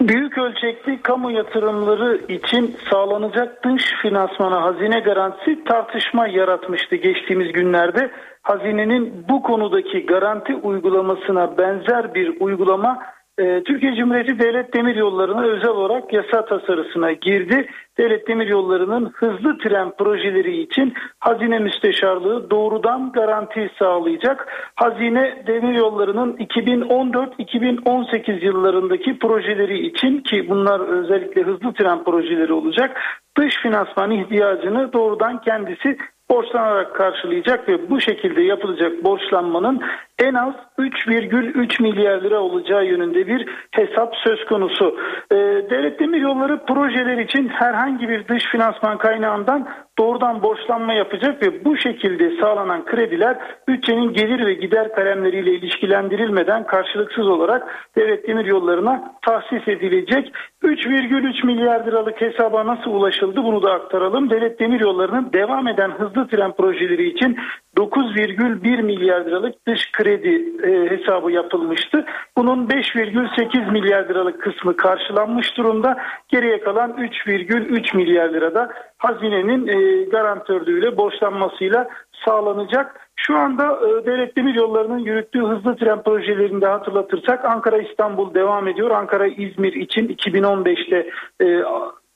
[0.00, 8.10] Büyük ölçekli kamu yatırımları için sağlanacak dış finansmana hazine garantisi tartışma yaratmıştı geçtiğimiz günlerde.
[8.46, 12.98] Hazinenin bu konudaki garanti uygulamasına benzer bir uygulama
[13.38, 17.68] e, Türkiye Cumhuriyeti Devlet Demiryolları'na özel olarak yasa tasarısına girdi.
[17.98, 24.48] Devlet Demiryolları'nın hızlı tren projeleri için Hazine Müsteşarlığı doğrudan garanti sağlayacak.
[24.74, 33.00] Hazine Demiryolları'nın 2014-2018 yıllarındaki projeleri için ki bunlar özellikle hızlı tren projeleri olacak.
[33.38, 35.96] Dış finansman ihtiyacını doğrudan kendisi
[36.30, 39.82] borçlanarak karşılayacak ve bu şekilde yapılacak borçlanmanın
[40.18, 44.96] en az 3,3 milyar lira olacağı yönünde bir hesap söz konusu.
[45.30, 45.36] Ee,
[45.70, 49.68] Devlet Demiryolları projeler için herhangi bir dış finansman kaynağından
[49.98, 53.38] doğrudan borçlanma yapacak ve bu şekilde sağlanan krediler
[53.68, 60.32] bütçenin gelir ve gider kalemleriyle ilişkilendirilmeden karşılıksız olarak devlet demir yollarına tahsis edilecek.
[60.62, 64.30] 3,3 milyar liralık hesaba nasıl ulaşıldı bunu da aktaralım.
[64.30, 67.38] Devlet demir yollarının devam eden hızlı tren projeleri için
[67.76, 72.04] 9,1 milyar liralık dış kredi e, hesabı yapılmıştı.
[72.36, 75.96] Bunun 5,8 milyar liralık kısmı karşılanmış durumda.
[76.28, 81.88] Geriye kalan 3,3 milyar lirada hazinenin e, garantörlüğüyle borçlanmasıyla
[82.24, 83.00] sağlanacak.
[83.16, 88.90] Şu anda e, devlet demir yollarının yürüttüğü hızlı tren projelerinde hatırlatırsak Ankara İstanbul devam ediyor.
[88.90, 91.10] Ankara İzmir için 2015'te
[91.44, 91.62] e,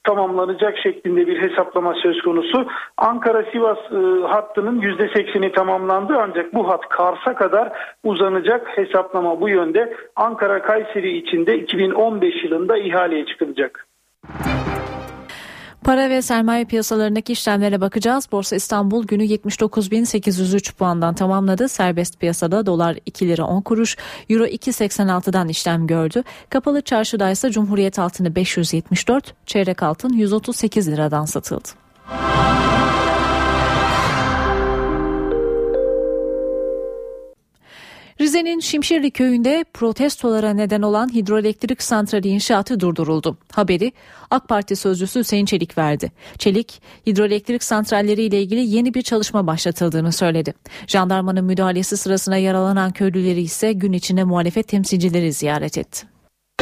[0.05, 2.67] tamamlanacak şeklinde bir hesaplama söz konusu.
[2.97, 7.73] Ankara-Sivas e, hattının %80'i tamamlandı ancak bu hat Kars'a kadar
[8.05, 9.95] uzanacak hesaplama bu yönde.
[10.17, 13.87] Ankara-Kayseri için de 2015 yılında ihaleye çıkılacak.
[15.91, 18.29] Para ve sermaye piyasalarındaki işlemlere bakacağız.
[18.33, 21.69] Borsa İstanbul günü 79.803 puandan tamamladı.
[21.69, 23.97] Serbest piyasada dolar 2 lira 10 kuruş,
[24.29, 26.23] euro 2.86'dan işlem gördü.
[26.51, 31.69] Kapalı çarşıda ise Cumhuriyet altını 574, çeyrek altın 138 liradan satıldı.
[38.21, 43.39] Rize'nin Şimşirli köyünde protestolara neden olan hidroelektrik santrali inşaatı durduruldu.
[43.53, 43.93] Haberi
[44.31, 46.13] AK Parti sözcüsü Hüseyin Çelik verdi.
[46.39, 50.55] Çelik, hidroelektrik santralleri ile ilgili yeni bir çalışma başlatıldığını söyledi.
[50.87, 56.07] Jandarmanın müdahalesi sırasında yaralanan köylüleri ise gün içinde muhalefet temsilcileri ziyaret etti.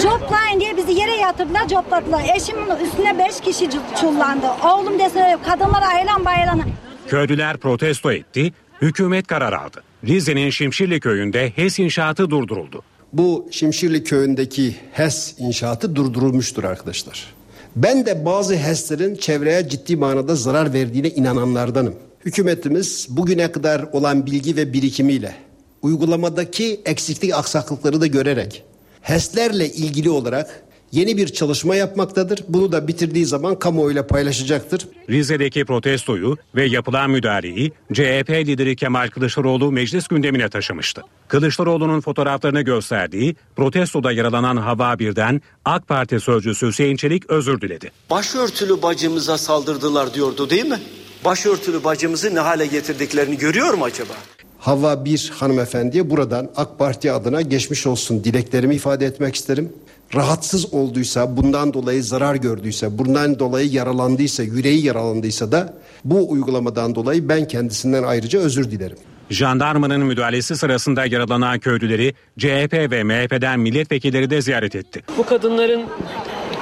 [0.03, 2.23] Coplayın diye bizi yere yatırdılar, copladılar.
[2.37, 4.47] Eşimin üstüne beş kişi çullandı.
[4.65, 6.63] Oğlum desene kadınlara ayılan bayılana.
[7.09, 8.53] Köylüler protesto etti,
[8.83, 9.83] hükümet karar aldı.
[10.05, 12.83] Rize'nin Şimşirli köyünde HES inşaatı durduruldu.
[13.13, 17.35] bu Şimşirli köyündeki HES inşaatı durdurulmuştur arkadaşlar.
[17.77, 21.95] Ben de bazı HES'lerin çevreye ciddi manada zarar verdiğine inananlardanım.
[22.25, 25.35] Hükümetimiz bugüne kadar olan bilgi ve birikimiyle
[25.83, 28.65] uygulamadaki eksiklik aksaklıkları da görerek
[29.03, 30.63] HES'lerle ilgili olarak
[30.93, 32.45] yeni bir çalışma yapmaktadır.
[32.49, 34.89] Bunu da bitirdiği zaman kamuoyuyla paylaşacaktır.
[35.11, 41.03] Rize'deki protestoyu ve yapılan müdahaleyi CHP lideri Kemal Kılıçdaroğlu meclis gündemine taşımıştı.
[41.29, 47.91] Kılıçdaroğlu'nun fotoğraflarını gösterdiği protestoda yaralanan Hava Bir'den AK Parti sözcüsü Hüseyin Çelik özür diledi.
[48.11, 50.79] Başörtülü bacımıza saldırdılar diyordu değil mi?
[51.25, 54.13] Başörtülü bacımızı ne hale getirdiklerini görüyor mu acaba?
[54.59, 59.73] Hava bir hanımefendiye buradan AK Parti adına geçmiş olsun dileklerimi ifade etmek isterim.
[60.15, 67.29] Rahatsız olduysa, bundan dolayı zarar gördüyse, bundan dolayı yaralandıysa, yüreği yaralandıysa da bu uygulamadan dolayı
[67.29, 68.97] ben kendisinden ayrıca özür dilerim.
[69.31, 75.03] Jandarmanın müdahalesi sırasında yaralanan köylüleri CHP ve MHP'den milletvekilleri de ziyaret etti.
[75.17, 75.85] Bu kadınların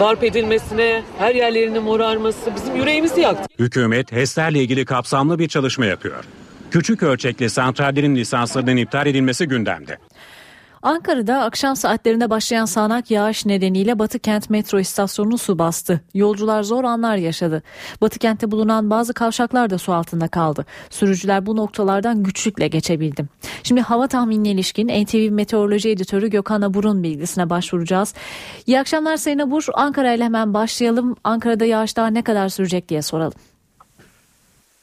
[0.01, 3.49] darp edilmesine, her yerlerinin morarması bizim yüreğimizi yaktı.
[3.59, 6.25] Hükümet HES'lerle ilgili kapsamlı bir çalışma yapıyor.
[6.71, 9.99] Küçük ölçekli santrallerin lisanslarının iptal edilmesi gündemde.
[10.87, 16.01] Ankara'da akşam saatlerinde başlayan sağanak yağış nedeniyle Batı Kent metro istasyonunu su bastı.
[16.15, 17.63] Yolcular zor anlar yaşadı.
[18.01, 20.67] Batı Kent'te bulunan bazı kavşaklar da su altında kaldı.
[20.91, 23.25] Sürücüler bu noktalardan güçlükle geçebildi.
[23.63, 28.15] Şimdi hava tahminine ilişkin NTV Meteoroloji Editörü Gökhan Abur'un bilgisine başvuracağız.
[28.67, 29.67] İyi akşamlar Sayın Abur.
[29.75, 31.17] Ankara ile hemen başlayalım.
[31.25, 33.35] Ankara'da yağış daha ne kadar sürecek diye soralım.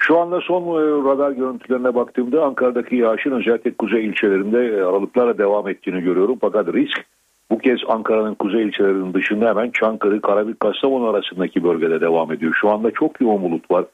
[0.08, 5.68] Şu anda son e, radar görüntülerine baktığımda Ankara'daki yağışın özellikle kuzey ilçelerinde e, aralıklarla devam
[5.68, 6.38] ettiğini görüyorum.
[6.42, 7.06] Fakat risk
[7.52, 12.58] bu kez Ankara'nın kuzey ilçelerinin dışında hemen Çankırı, Karabük, Kastamonu arasındaki bölgede devam ediyor.
[12.62, 13.86] Şu anda çok yoğun bulut var.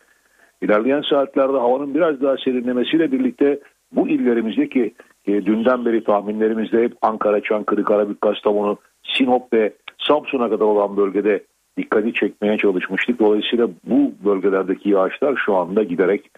[0.62, 3.60] İlerleyen saatlerde havanın biraz daha serinlemesiyle birlikte
[3.92, 4.94] bu illerimizdeki
[5.28, 11.44] e, dünden beri tahminlerimizde hep Ankara, Çankırı, Karabük, Kastamonu, Sinop ve Samsun'a kadar olan bölgede
[11.80, 13.20] dikkati çekmeye çalışmıştık.
[13.20, 16.32] Dolayısıyla bu bölgelerdeki yağışlar şu anda giderek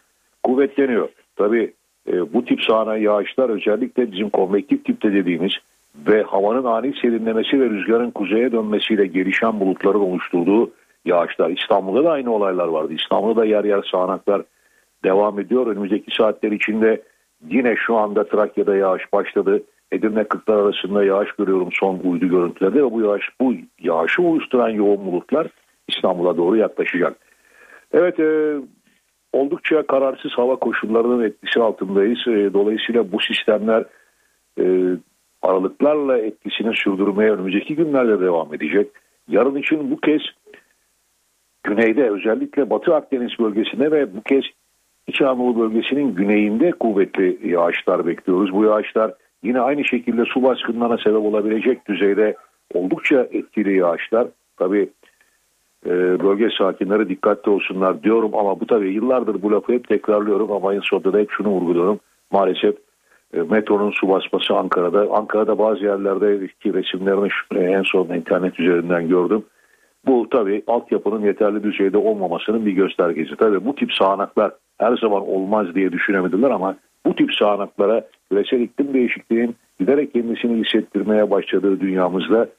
[0.43, 1.09] kuvvetleniyor.
[1.35, 1.73] Tabii
[2.11, 5.51] e, bu tip sahne yağışlar özellikle bizim konvektif tipte dediğimiz
[6.07, 10.71] ve havanın ani serinlemesi ve rüzgarın kuzeye dönmesiyle gelişen bulutların oluşturduğu
[11.05, 11.49] yağışlar.
[11.49, 12.93] İstanbul'da da aynı olaylar vardı.
[12.93, 14.41] İstanbul'da da yer yer sağanaklar
[15.03, 15.67] devam ediyor.
[15.67, 17.01] Önümüzdeki saatler içinde
[17.49, 19.63] yine şu anda Trakya'da yağış başladı.
[19.91, 25.05] Edirne Kırklar arasında yağış görüyorum son uydu görüntülerde ve bu yağış bu yağışı oluşturan yoğun
[25.05, 25.47] bulutlar
[25.87, 27.17] İstanbul'a doğru yaklaşacak.
[27.93, 28.55] Evet e,
[29.33, 32.19] oldukça kararsız hava koşullarının etkisi altındayız.
[32.27, 33.85] E, dolayısıyla bu sistemler
[34.59, 34.65] e,
[35.41, 38.87] aralıklarla etkisini sürdürmeye önümüzdeki günlerde devam edecek.
[39.27, 40.21] Yarın için bu kez
[41.63, 44.43] güneyde özellikle Batı Akdeniz bölgesinde ve bu kez
[45.07, 48.53] İç Anadolu bölgesinin güneyinde kuvvetli yağışlar bekliyoruz.
[48.53, 49.13] Bu yağışlar
[49.43, 52.35] yine aynı şekilde su baskınlarına sebep olabilecek düzeyde
[52.73, 54.27] oldukça etkili yağışlar.
[54.57, 54.89] Tabi
[55.85, 55.89] e,
[56.23, 60.79] bölge sakinleri dikkatli olsunlar diyorum ama bu tabi yıllardır bu lafı hep tekrarlıyorum ama en
[60.79, 61.99] sonunda da hep şunu vurguluyorum.
[62.31, 62.75] Maalesef
[63.33, 65.07] e, metronun su basması Ankara'da.
[65.11, 69.43] Ankara'da bazı yerlerde ki resimlerini en son internet üzerinden gördüm.
[70.05, 73.35] Bu tabi altyapının yeterli düzeyde olmamasının bir göstergesi.
[73.35, 76.75] Tabi bu tip sağanaklar her zaman olmaz diye düşünemediler ama
[77.05, 82.49] bu tip sağanaklara küresel iklim değişikliğinin giderek kendisini hissettirmeye başladığı dünyamızda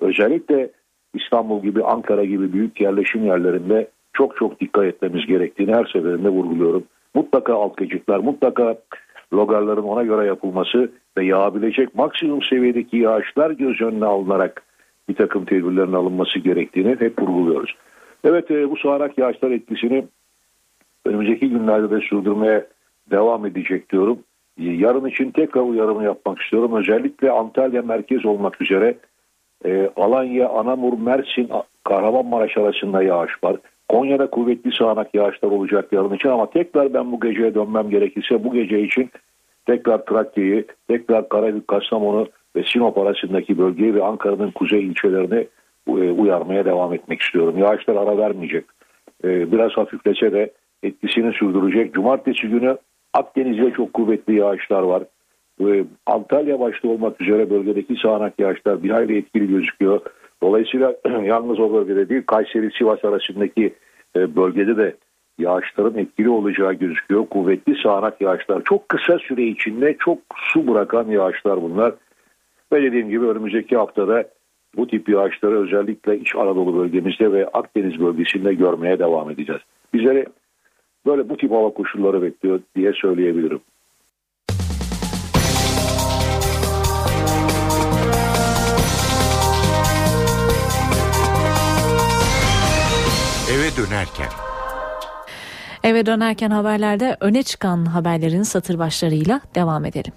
[0.00, 0.70] özellikle
[1.14, 6.84] İstanbul gibi Ankara gibi büyük yerleşim yerlerinde çok çok dikkat etmemiz gerektiğini her seferinde vurguluyorum.
[7.14, 8.78] Mutlaka alt geçitler, mutlaka
[9.32, 14.62] logarların ona göre yapılması ve yağabilecek maksimum seviyedeki yağışlar göz önüne alınarak
[15.08, 17.74] bir takım tedbirlerin alınması gerektiğini hep vurguluyoruz.
[18.24, 20.04] Evet e, bu sağanak yağışlar etkisini
[21.04, 22.66] önümüzdeki günlerde de sürdürmeye
[23.10, 24.18] devam edecek diyorum.
[24.58, 26.72] Yarın için tekrar uyarımı yapmak istiyorum.
[26.74, 28.98] Özellikle Antalya merkez olmak üzere
[29.64, 31.50] e, Alanya, Anamur, Mersin,
[31.84, 33.56] Kahramanmaraş arasında yağış var.
[33.88, 38.52] Konya'da kuvvetli sağanak yağışlar olacak yarın için ama tekrar ben bu geceye dönmem gerekirse bu
[38.52, 39.10] gece için
[39.66, 45.46] tekrar Trakya'yı, tekrar Karabük, Kastamonu ve Sinop arasındaki bölgeyi ve Ankara'nın kuzey ilçelerini
[45.88, 47.58] e, uyarmaya devam etmek istiyorum.
[47.58, 48.64] Yağışlar ara vermeyecek.
[49.24, 51.94] E, biraz hafiflese de etkisini sürdürecek.
[51.94, 52.76] Cumartesi günü
[53.14, 55.02] Akdeniz'de çok kuvvetli yağışlar var.
[56.06, 60.00] Antalya başta olmak üzere bölgedeki sağanak yağışlar bir hayli etkili gözüküyor.
[60.42, 60.94] Dolayısıyla
[61.24, 63.74] yalnız o bölgede değil Kayseri Sivas arasındaki
[64.16, 64.96] e, bölgede de
[65.38, 67.26] yağışların etkili olacağı gözüküyor.
[67.26, 71.94] Kuvvetli sağanak yağışlar çok kısa süre içinde çok su bırakan yağışlar bunlar.
[72.72, 74.24] Ve dediğim gibi önümüzdeki haftada
[74.76, 79.62] bu tip yağışları özellikle İç Anadolu bölgemizde ve Akdeniz bölgesinde görmeye devam edeceğiz.
[79.94, 80.26] Bizleri
[81.06, 83.60] böyle bu tip hava koşulları bekliyor diye söyleyebilirim.
[93.52, 94.28] Eve dönerken
[95.84, 100.12] Eve dönerken haberlerde öne çıkan haberlerin satır başlarıyla devam edelim.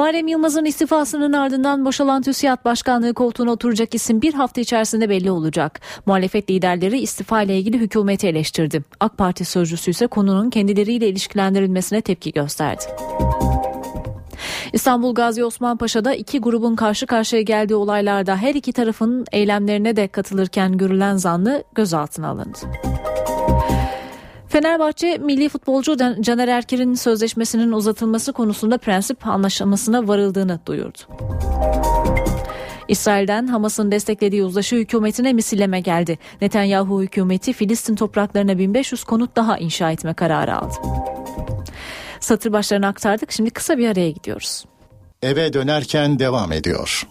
[0.00, 5.80] Muharrem Yılmaz'ın istifasının ardından boşalan TÜSİAD Başkanlığı koltuğuna oturacak isim bir hafta içerisinde belli olacak.
[6.06, 8.82] Muhalefet liderleri istifa ile ilgili hükümeti eleştirdi.
[9.00, 12.82] AK Parti sözcüsü ise konunun kendileriyle ilişkilendirilmesine tepki gösterdi.
[14.72, 20.08] İstanbul Gazi Osman Paşa'da iki grubun karşı karşıya geldiği olaylarda her iki tarafın eylemlerine de
[20.08, 22.58] katılırken görülen zanlı gözaltına alındı.
[24.50, 30.98] Fenerbahçe milli futbolcu Caner Erkin'in sözleşmesinin uzatılması konusunda prensip anlaşılmasına varıldığını duyurdu.
[32.88, 36.18] İsrail'den Hamas'ın desteklediği uzlaşı hükümetine misilleme geldi.
[36.40, 40.74] Netanyahu hükümeti Filistin topraklarına 1500 konut daha inşa etme kararı aldı.
[42.20, 43.32] Satır başlarını aktardık.
[43.32, 44.64] Şimdi kısa bir araya gidiyoruz.
[45.22, 47.06] Eve dönerken devam ediyor.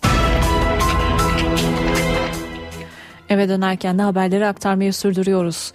[3.29, 5.73] Eve dönerken de haberleri aktarmayı sürdürüyoruz.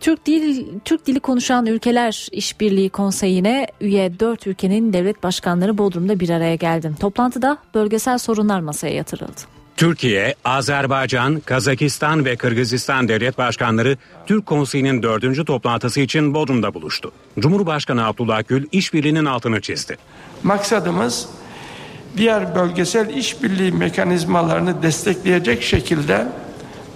[0.00, 6.30] Türk dil Türk dili konuşan ülkeler işbirliği konseyine üye 4 ülkenin devlet başkanları Bodrum'da bir
[6.30, 6.92] araya geldi.
[7.00, 9.56] Toplantıda bölgesel sorunlar masaya yatırıldı.
[9.76, 17.12] Türkiye, Azerbaycan, Kazakistan ve Kırgızistan devlet başkanları Türk Konseyi'nin dördüncü toplantısı için Bodrum'da buluştu.
[17.38, 19.96] Cumhurbaşkanı Abdullah Gül işbirliğinin altını çizdi.
[20.42, 21.28] Maksadımız
[22.16, 26.26] diğer bölgesel işbirliği mekanizmalarını destekleyecek şekilde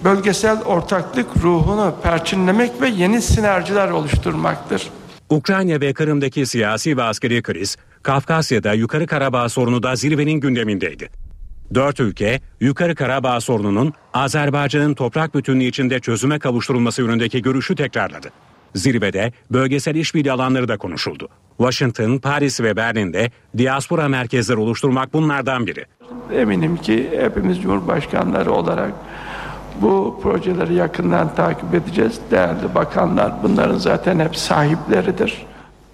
[0.03, 4.89] bölgesel ortaklık ruhunu perçinlemek ve yeni sinerjiler oluşturmaktır.
[5.29, 11.09] Ukrayna ve Kırım'daki siyasi ve askeri kriz, Kafkasya'da Yukarı Karabağ sorunu da zirvenin gündemindeydi.
[11.73, 18.31] Dört ülke, Yukarı Karabağ sorununun Azerbaycan'ın toprak bütünlüğü içinde çözüme kavuşturulması yönündeki görüşü tekrarladı.
[18.75, 21.29] Zirvede bölgesel işbirliği alanları da konuşuldu.
[21.57, 25.85] Washington, Paris ve Berlin'de diaspora merkezleri oluşturmak bunlardan biri.
[26.33, 28.91] Eminim ki hepimiz Cumhurbaşkanları olarak
[29.81, 32.19] bu projeleri yakından takip edeceğiz.
[32.31, 35.45] Değerli bakanlar bunların zaten hep sahipleridir.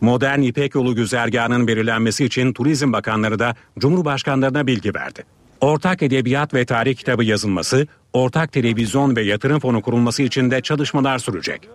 [0.02, 5.24] Modern İpek Yolu güzergahının belirlenmesi için Turizm Bakanları da Cumhurbaşkanlarına bilgi verdi.
[5.62, 11.20] Ortak edebiyat ve tarih kitabı yazılması, ortak televizyon ve yatırım fonu kurulması için de çalışmalar
[11.20, 11.70] sürecek.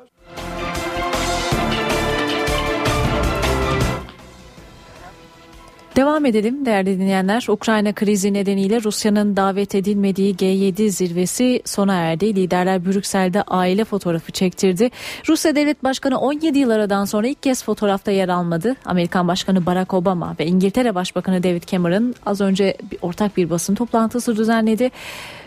[5.96, 7.44] Devam edelim değerli dinleyenler.
[7.48, 12.36] Ukrayna krizi nedeniyle Rusya'nın davet edilmediği G7 zirvesi sona erdi.
[12.36, 14.90] Liderler Brüksel'de aile fotoğrafı çektirdi.
[15.28, 18.76] Rusya Devlet Başkanı 17 yıl aradan sonra ilk kez fotoğrafta yer almadı.
[18.84, 24.36] Amerikan Başkanı Barack Obama ve İngiltere Başbakanı David Cameron az önce ortak bir basın toplantısı
[24.36, 24.90] düzenledi.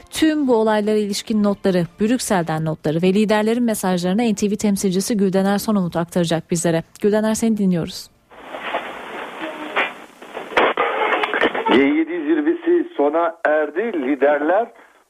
[0.10, 6.52] Tüm bu olaylara ilişkin notları, Brüksel'den notları ve liderlerin mesajlarını NTV temsilcisi Güldener Sonumut aktaracak
[6.52, 6.84] bizlere.
[7.02, 8.15] Güldener seni dinliyoruz.
[13.06, 13.94] Sona erdi.
[13.94, 14.68] Liderler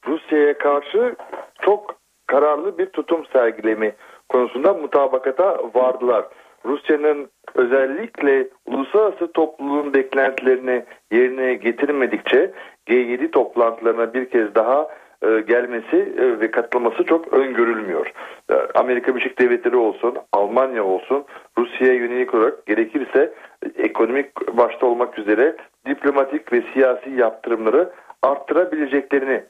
[0.08, 1.16] Rusya'ya karşı
[1.62, 1.96] çok
[2.28, 3.94] kararlı bir tutum sergilemi
[4.30, 6.26] konusunda mutabakata vardılar.
[6.66, 12.52] Rusya'nın özellikle uluslararası topluluğun beklentilerini yerine getirmedikçe
[12.88, 14.88] G7 toplantılarına bir kez daha
[15.22, 18.12] e, gelmesi e, ve katılması çok öngörülmüyor.
[18.50, 21.26] E, Amerika Birleşik Devletleri olsun, Almanya olsun
[21.58, 23.34] Rusya'ya yönelik olarak gerekirse
[23.78, 25.56] ekonomik başta olmak üzere
[25.86, 29.44] diplomatik ve siyasi yaptırımları arttırabileceklerini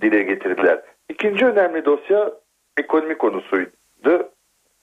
[0.00, 0.82] dile getirdiler.
[1.08, 2.30] İkinci önemli dosya
[2.76, 4.30] ekonomi konusuydu.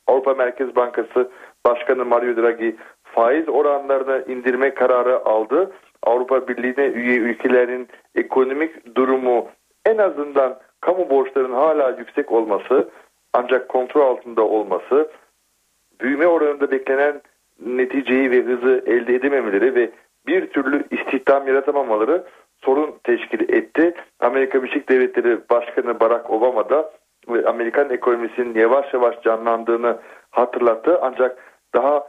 [0.07, 1.31] Avrupa Merkez Bankası
[1.65, 5.71] Başkanı Mario Draghi faiz oranlarını indirme kararı aldı.
[6.03, 9.47] Avrupa Birliği'ne üye ülkelerin ekonomik durumu
[9.85, 12.89] en azından kamu borçlarının hala yüksek olması
[13.33, 15.11] ancak kontrol altında olması
[16.01, 17.21] büyüme oranında beklenen
[17.65, 19.91] neticeyi ve hızı elde edememeleri ve
[20.27, 22.23] bir türlü istihdam yaratamamaları
[22.63, 23.93] sorun teşkil etti.
[24.19, 26.91] Amerika Birleşik Devletleri Başkanı Barack Obama da
[27.45, 29.97] Amerikan ekonomisinin yavaş yavaş canlandığını
[30.29, 30.99] hatırlattı.
[31.01, 31.37] Ancak
[31.73, 32.07] daha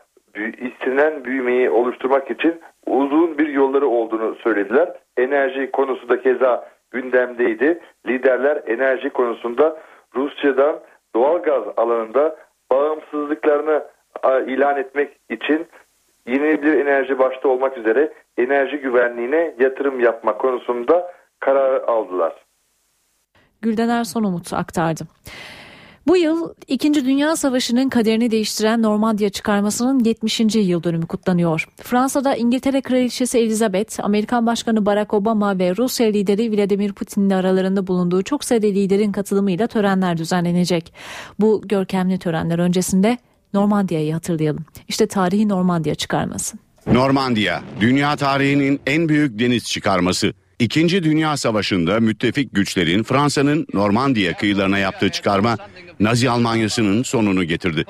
[0.59, 4.93] istenen büyümeyi oluşturmak için uzun bir yolları olduğunu söylediler.
[5.17, 7.81] Enerji konusu da keza gündemdeydi.
[8.07, 9.77] Liderler enerji konusunda
[10.15, 10.81] Rusya'dan
[11.15, 12.37] doğal gaz alanında
[12.73, 13.83] bağımsızlıklarını
[14.47, 15.67] ilan etmek için
[16.27, 22.33] yenilebilir enerji başta olmak üzere enerji güvenliğine yatırım yapma konusunda karar aldılar.
[23.63, 25.05] Güldener Sonumut aktardı.
[26.07, 26.95] Bu yıl 2.
[26.95, 30.41] Dünya Savaşı'nın kaderini değiştiren Normandiya çıkarmasının 70.
[30.41, 31.69] yıl dönümü kutlanıyor.
[31.83, 38.23] Fransa'da İngiltere Kraliçesi Elizabeth, Amerikan Başkanı Barack Obama ve Rusya lideri Vladimir Putin'le aralarında bulunduğu
[38.23, 40.95] çok sayıda liderin katılımıyla törenler düzenlenecek.
[41.41, 43.19] Bu görkemli törenler öncesinde
[43.55, 44.65] Normandiya'yı hatırlayalım.
[44.89, 46.57] İşte tarihi Normandiya çıkarması.
[46.87, 50.33] Normandiya, dünya tarihinin en büyük deniz çıkarması.
[50.59, 55.57] İkinci Dünya Savaşı'nda müttefik güçlerin Fransa'nın Normandiya kıyılarına yaptığı çıkarma
[56.01, 57.85] Nazi Almanyası'nın sonunu getirdi.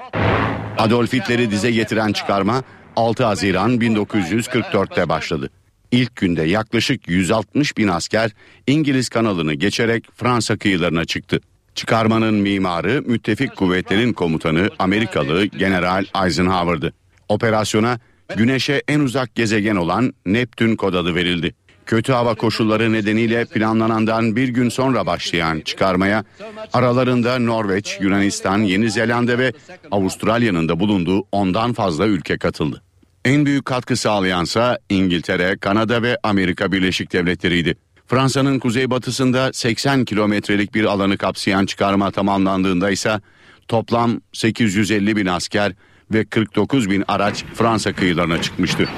[0.78, 2.62] Adolf Hitler'i dize getiren çıkarma
[2.96, 5.50] 6 Haziran 1944'te başladı.
[5.92, 8.30] İlk günde yaklaşık 160 bin asker
[8.66, 11.40] İngiliz kanalını geçerek Fransa kıyılarına çıktı.
[11.74, 16.92] Çıkarmanın mimarı müttefik kuvvetlerin komutanı Amerikalı General Eisenhower'dı.
[17.28, 17.98] Operasyona
[18.36, 21.54] Güneş'e en uzak gezegen olan Neptün kod adı verildi.
[21.86, 26.24] Kötü hava koşulları nedeniyle planlanandan bir gün sonra başlayan çıkarmaya
[26.72, 29.52] aralarında Norveç, Yunanistan, Yeni Zelanda ve
[29.90, 32.82] Avustralya'nın da bulunduğu ondan fazla ülke katıldı.
[33.24, 37.74] En büyük katkı sağlayansa İngiltere, Kanada ve Amerika Birleşik Devletleri'ydi.
[38.10, 43.20] Fransa'nın kuzeybatısında 80 kilometrelik bir alanı kapsayan çıkarma tamamlandığında ise
[43.68, 45.72] toplam 850 bin asker
[46.12, 48.88] ve 49 bin araç Fransa kıyılarına çıkmıştı.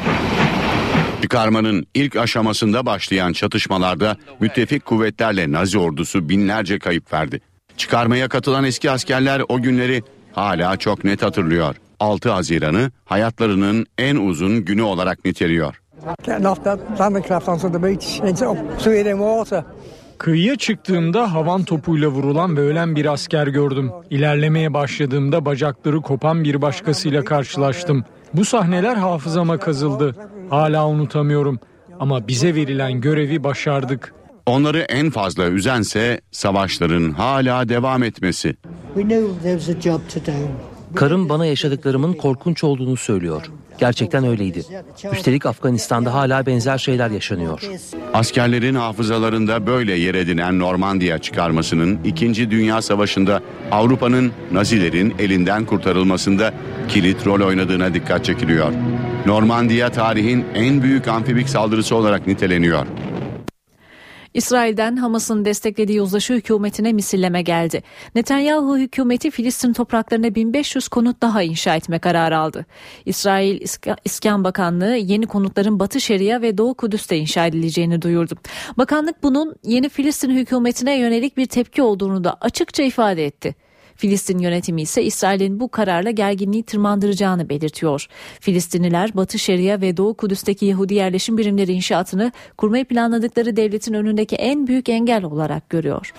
[1.23, 7.41] Çıkarmanın ilk aşamasında başlayan çatışmalarda müttefik kuvvetlerle Nazi ordusu binlerce kayıp verdi.
[7.77, 10.03] Çıkarmaya katılan eski askerler o günleri
[10.33, 11.77] hala çok net hatırlıyor.
[12.01, 15.82] 6 Haziran'ı hayatlarının en uzun günü olarak niteliyor.
[20.19, 23.91] Kıyıya çıktığımda havan topuyla vurulan ve ölen bir asker gördüm.
[24.11, 28.05] İlerlemeye başladığımda bacakları kopan bir başkasıyla karşılaştım.
[28.35, 30.17] Bu sahneler hafızama kazıldı.
[30.51, 31.61] Hala unutamıyorum.
[32.01, 34.15] Ama bize verilen görevi başardık.
[34.47, 38.57] Onları en fazla üzense savaşların hala devam etmesi.
[40.95, 43.43] Karım bana yaşadıklarımın korkunç olduğunu söylüyor.
[43.79, 44.63] Gerçekten öyleydi.
[45.13, 47.63] Üstelik Afganistan'da hala benzer şeyler yaşanıyor.
[48.15, 52.51] Askerlerin hafızalarında böyle yer edinen Normandiya çıkarmasının 2.
[52.51, 56.55] Dünya Savaşı'nda Avrupa'nın Nazilerin elinden kurtarılmasında
[56.89, 58.73] kilit rol oynadığına dikkat çekiliyor.
[59.27, 62.87] Normandiya tarihin en büyük amfibik saldırısı olarak niteleniyor.
[64.35, 67.83] İsrail'den Hamas'ın desteklediği uzlaşı hükümetine misilleme geldi.
[68.15, 72.67] Netanyahu hükümeti Filistin topraklarına 1500 konut daha inşa etme kararı aldı.
[73.07, 73.61] İsrail
[74.05, 78.35] İskan Bakanlığı yeni konutların Batı Şeria ve Doğu Kudüs'te inşa edileceğini duyurdu.
[78.79, 83.55] Bakanlık bunun yeni Filistin hükümetine yönelik bir tepki olduğunu da açıkça ifade etti.
[84.03, 88.07] Filistin yönetimi ise İsrail'in bu kararla gerginliği tırmandıracağını belirtiyor.
[88.41, 94.67] Filistinliler Batı Şeria ve Doğu Kudüs'teki Yahudi yerleşim birimleri inşaatını kurmayı planladıkları devletin önündeki en
[94.67, 96.15] büyük engel olarak görüyor.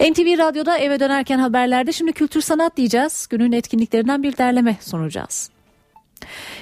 [0.00, 3.26] NTV Radyo'da eve dönerken haberlerde şimdi kültür sanat diyeceğiz.
[3.30, 5.50] Günün etkinliklerinden bir derleme sunacağız.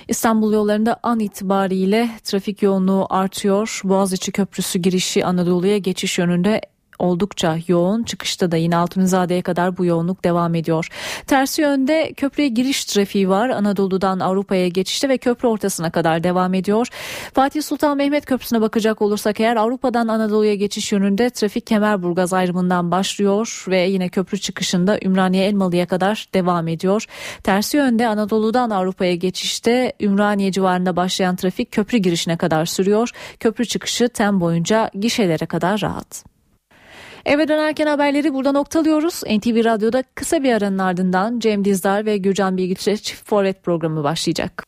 [0.08, 3.80] İstanbul yollarında an itibariyle trafik yoğunluğu artıyor.
[3.84, 6.60] Boğaziçi Köprüsü girişi Anadolu'ya geçiş yönünde
[7.00, 8.02] oldukça yoğun.
[8.02, 10.88] Çıkışta da yine Altunizade'ye kadar bu yoğunluk devam ediyor.
[11.26, 13.48] Tersi yönde köprüye giriş trafiği var.
[13.48, 16.86] Anadolu'dan Avrupa'ya geçişte ve köprü ortasına kadar devam ediyor.
[17.34, 23.64] Fatih Sultan Mehmet Köprüsü'ne bakacak olursak eğer Avrupa'dan Anadolu'ya geçiş yönünde trafik Kemerburgaz ayrımından başlıyor
[23.68, 27.06] ve yine köprü çıkışında Ümraniye Elmalı'ya kadar devam ediyor.
[27.42, 33.10] Tersi yönde Anadolu'dan Avrupa'ya geçişte Ümraniye civarında başlayan trafik köprü girişine kadar sürüyor.
[33.40, 36.24] Köprü çıkışı tem boyunca gişelere kadar rahat.
[37.24, 39.22] Eve dönerken haberleri burada noktalıyoruz.
[39.22, 44.64] NTV Radyo'da kısa bir aranın ardından Cem Dizdar ve Gürcan Bilgiç'e Çift Forvet programı başlayacak.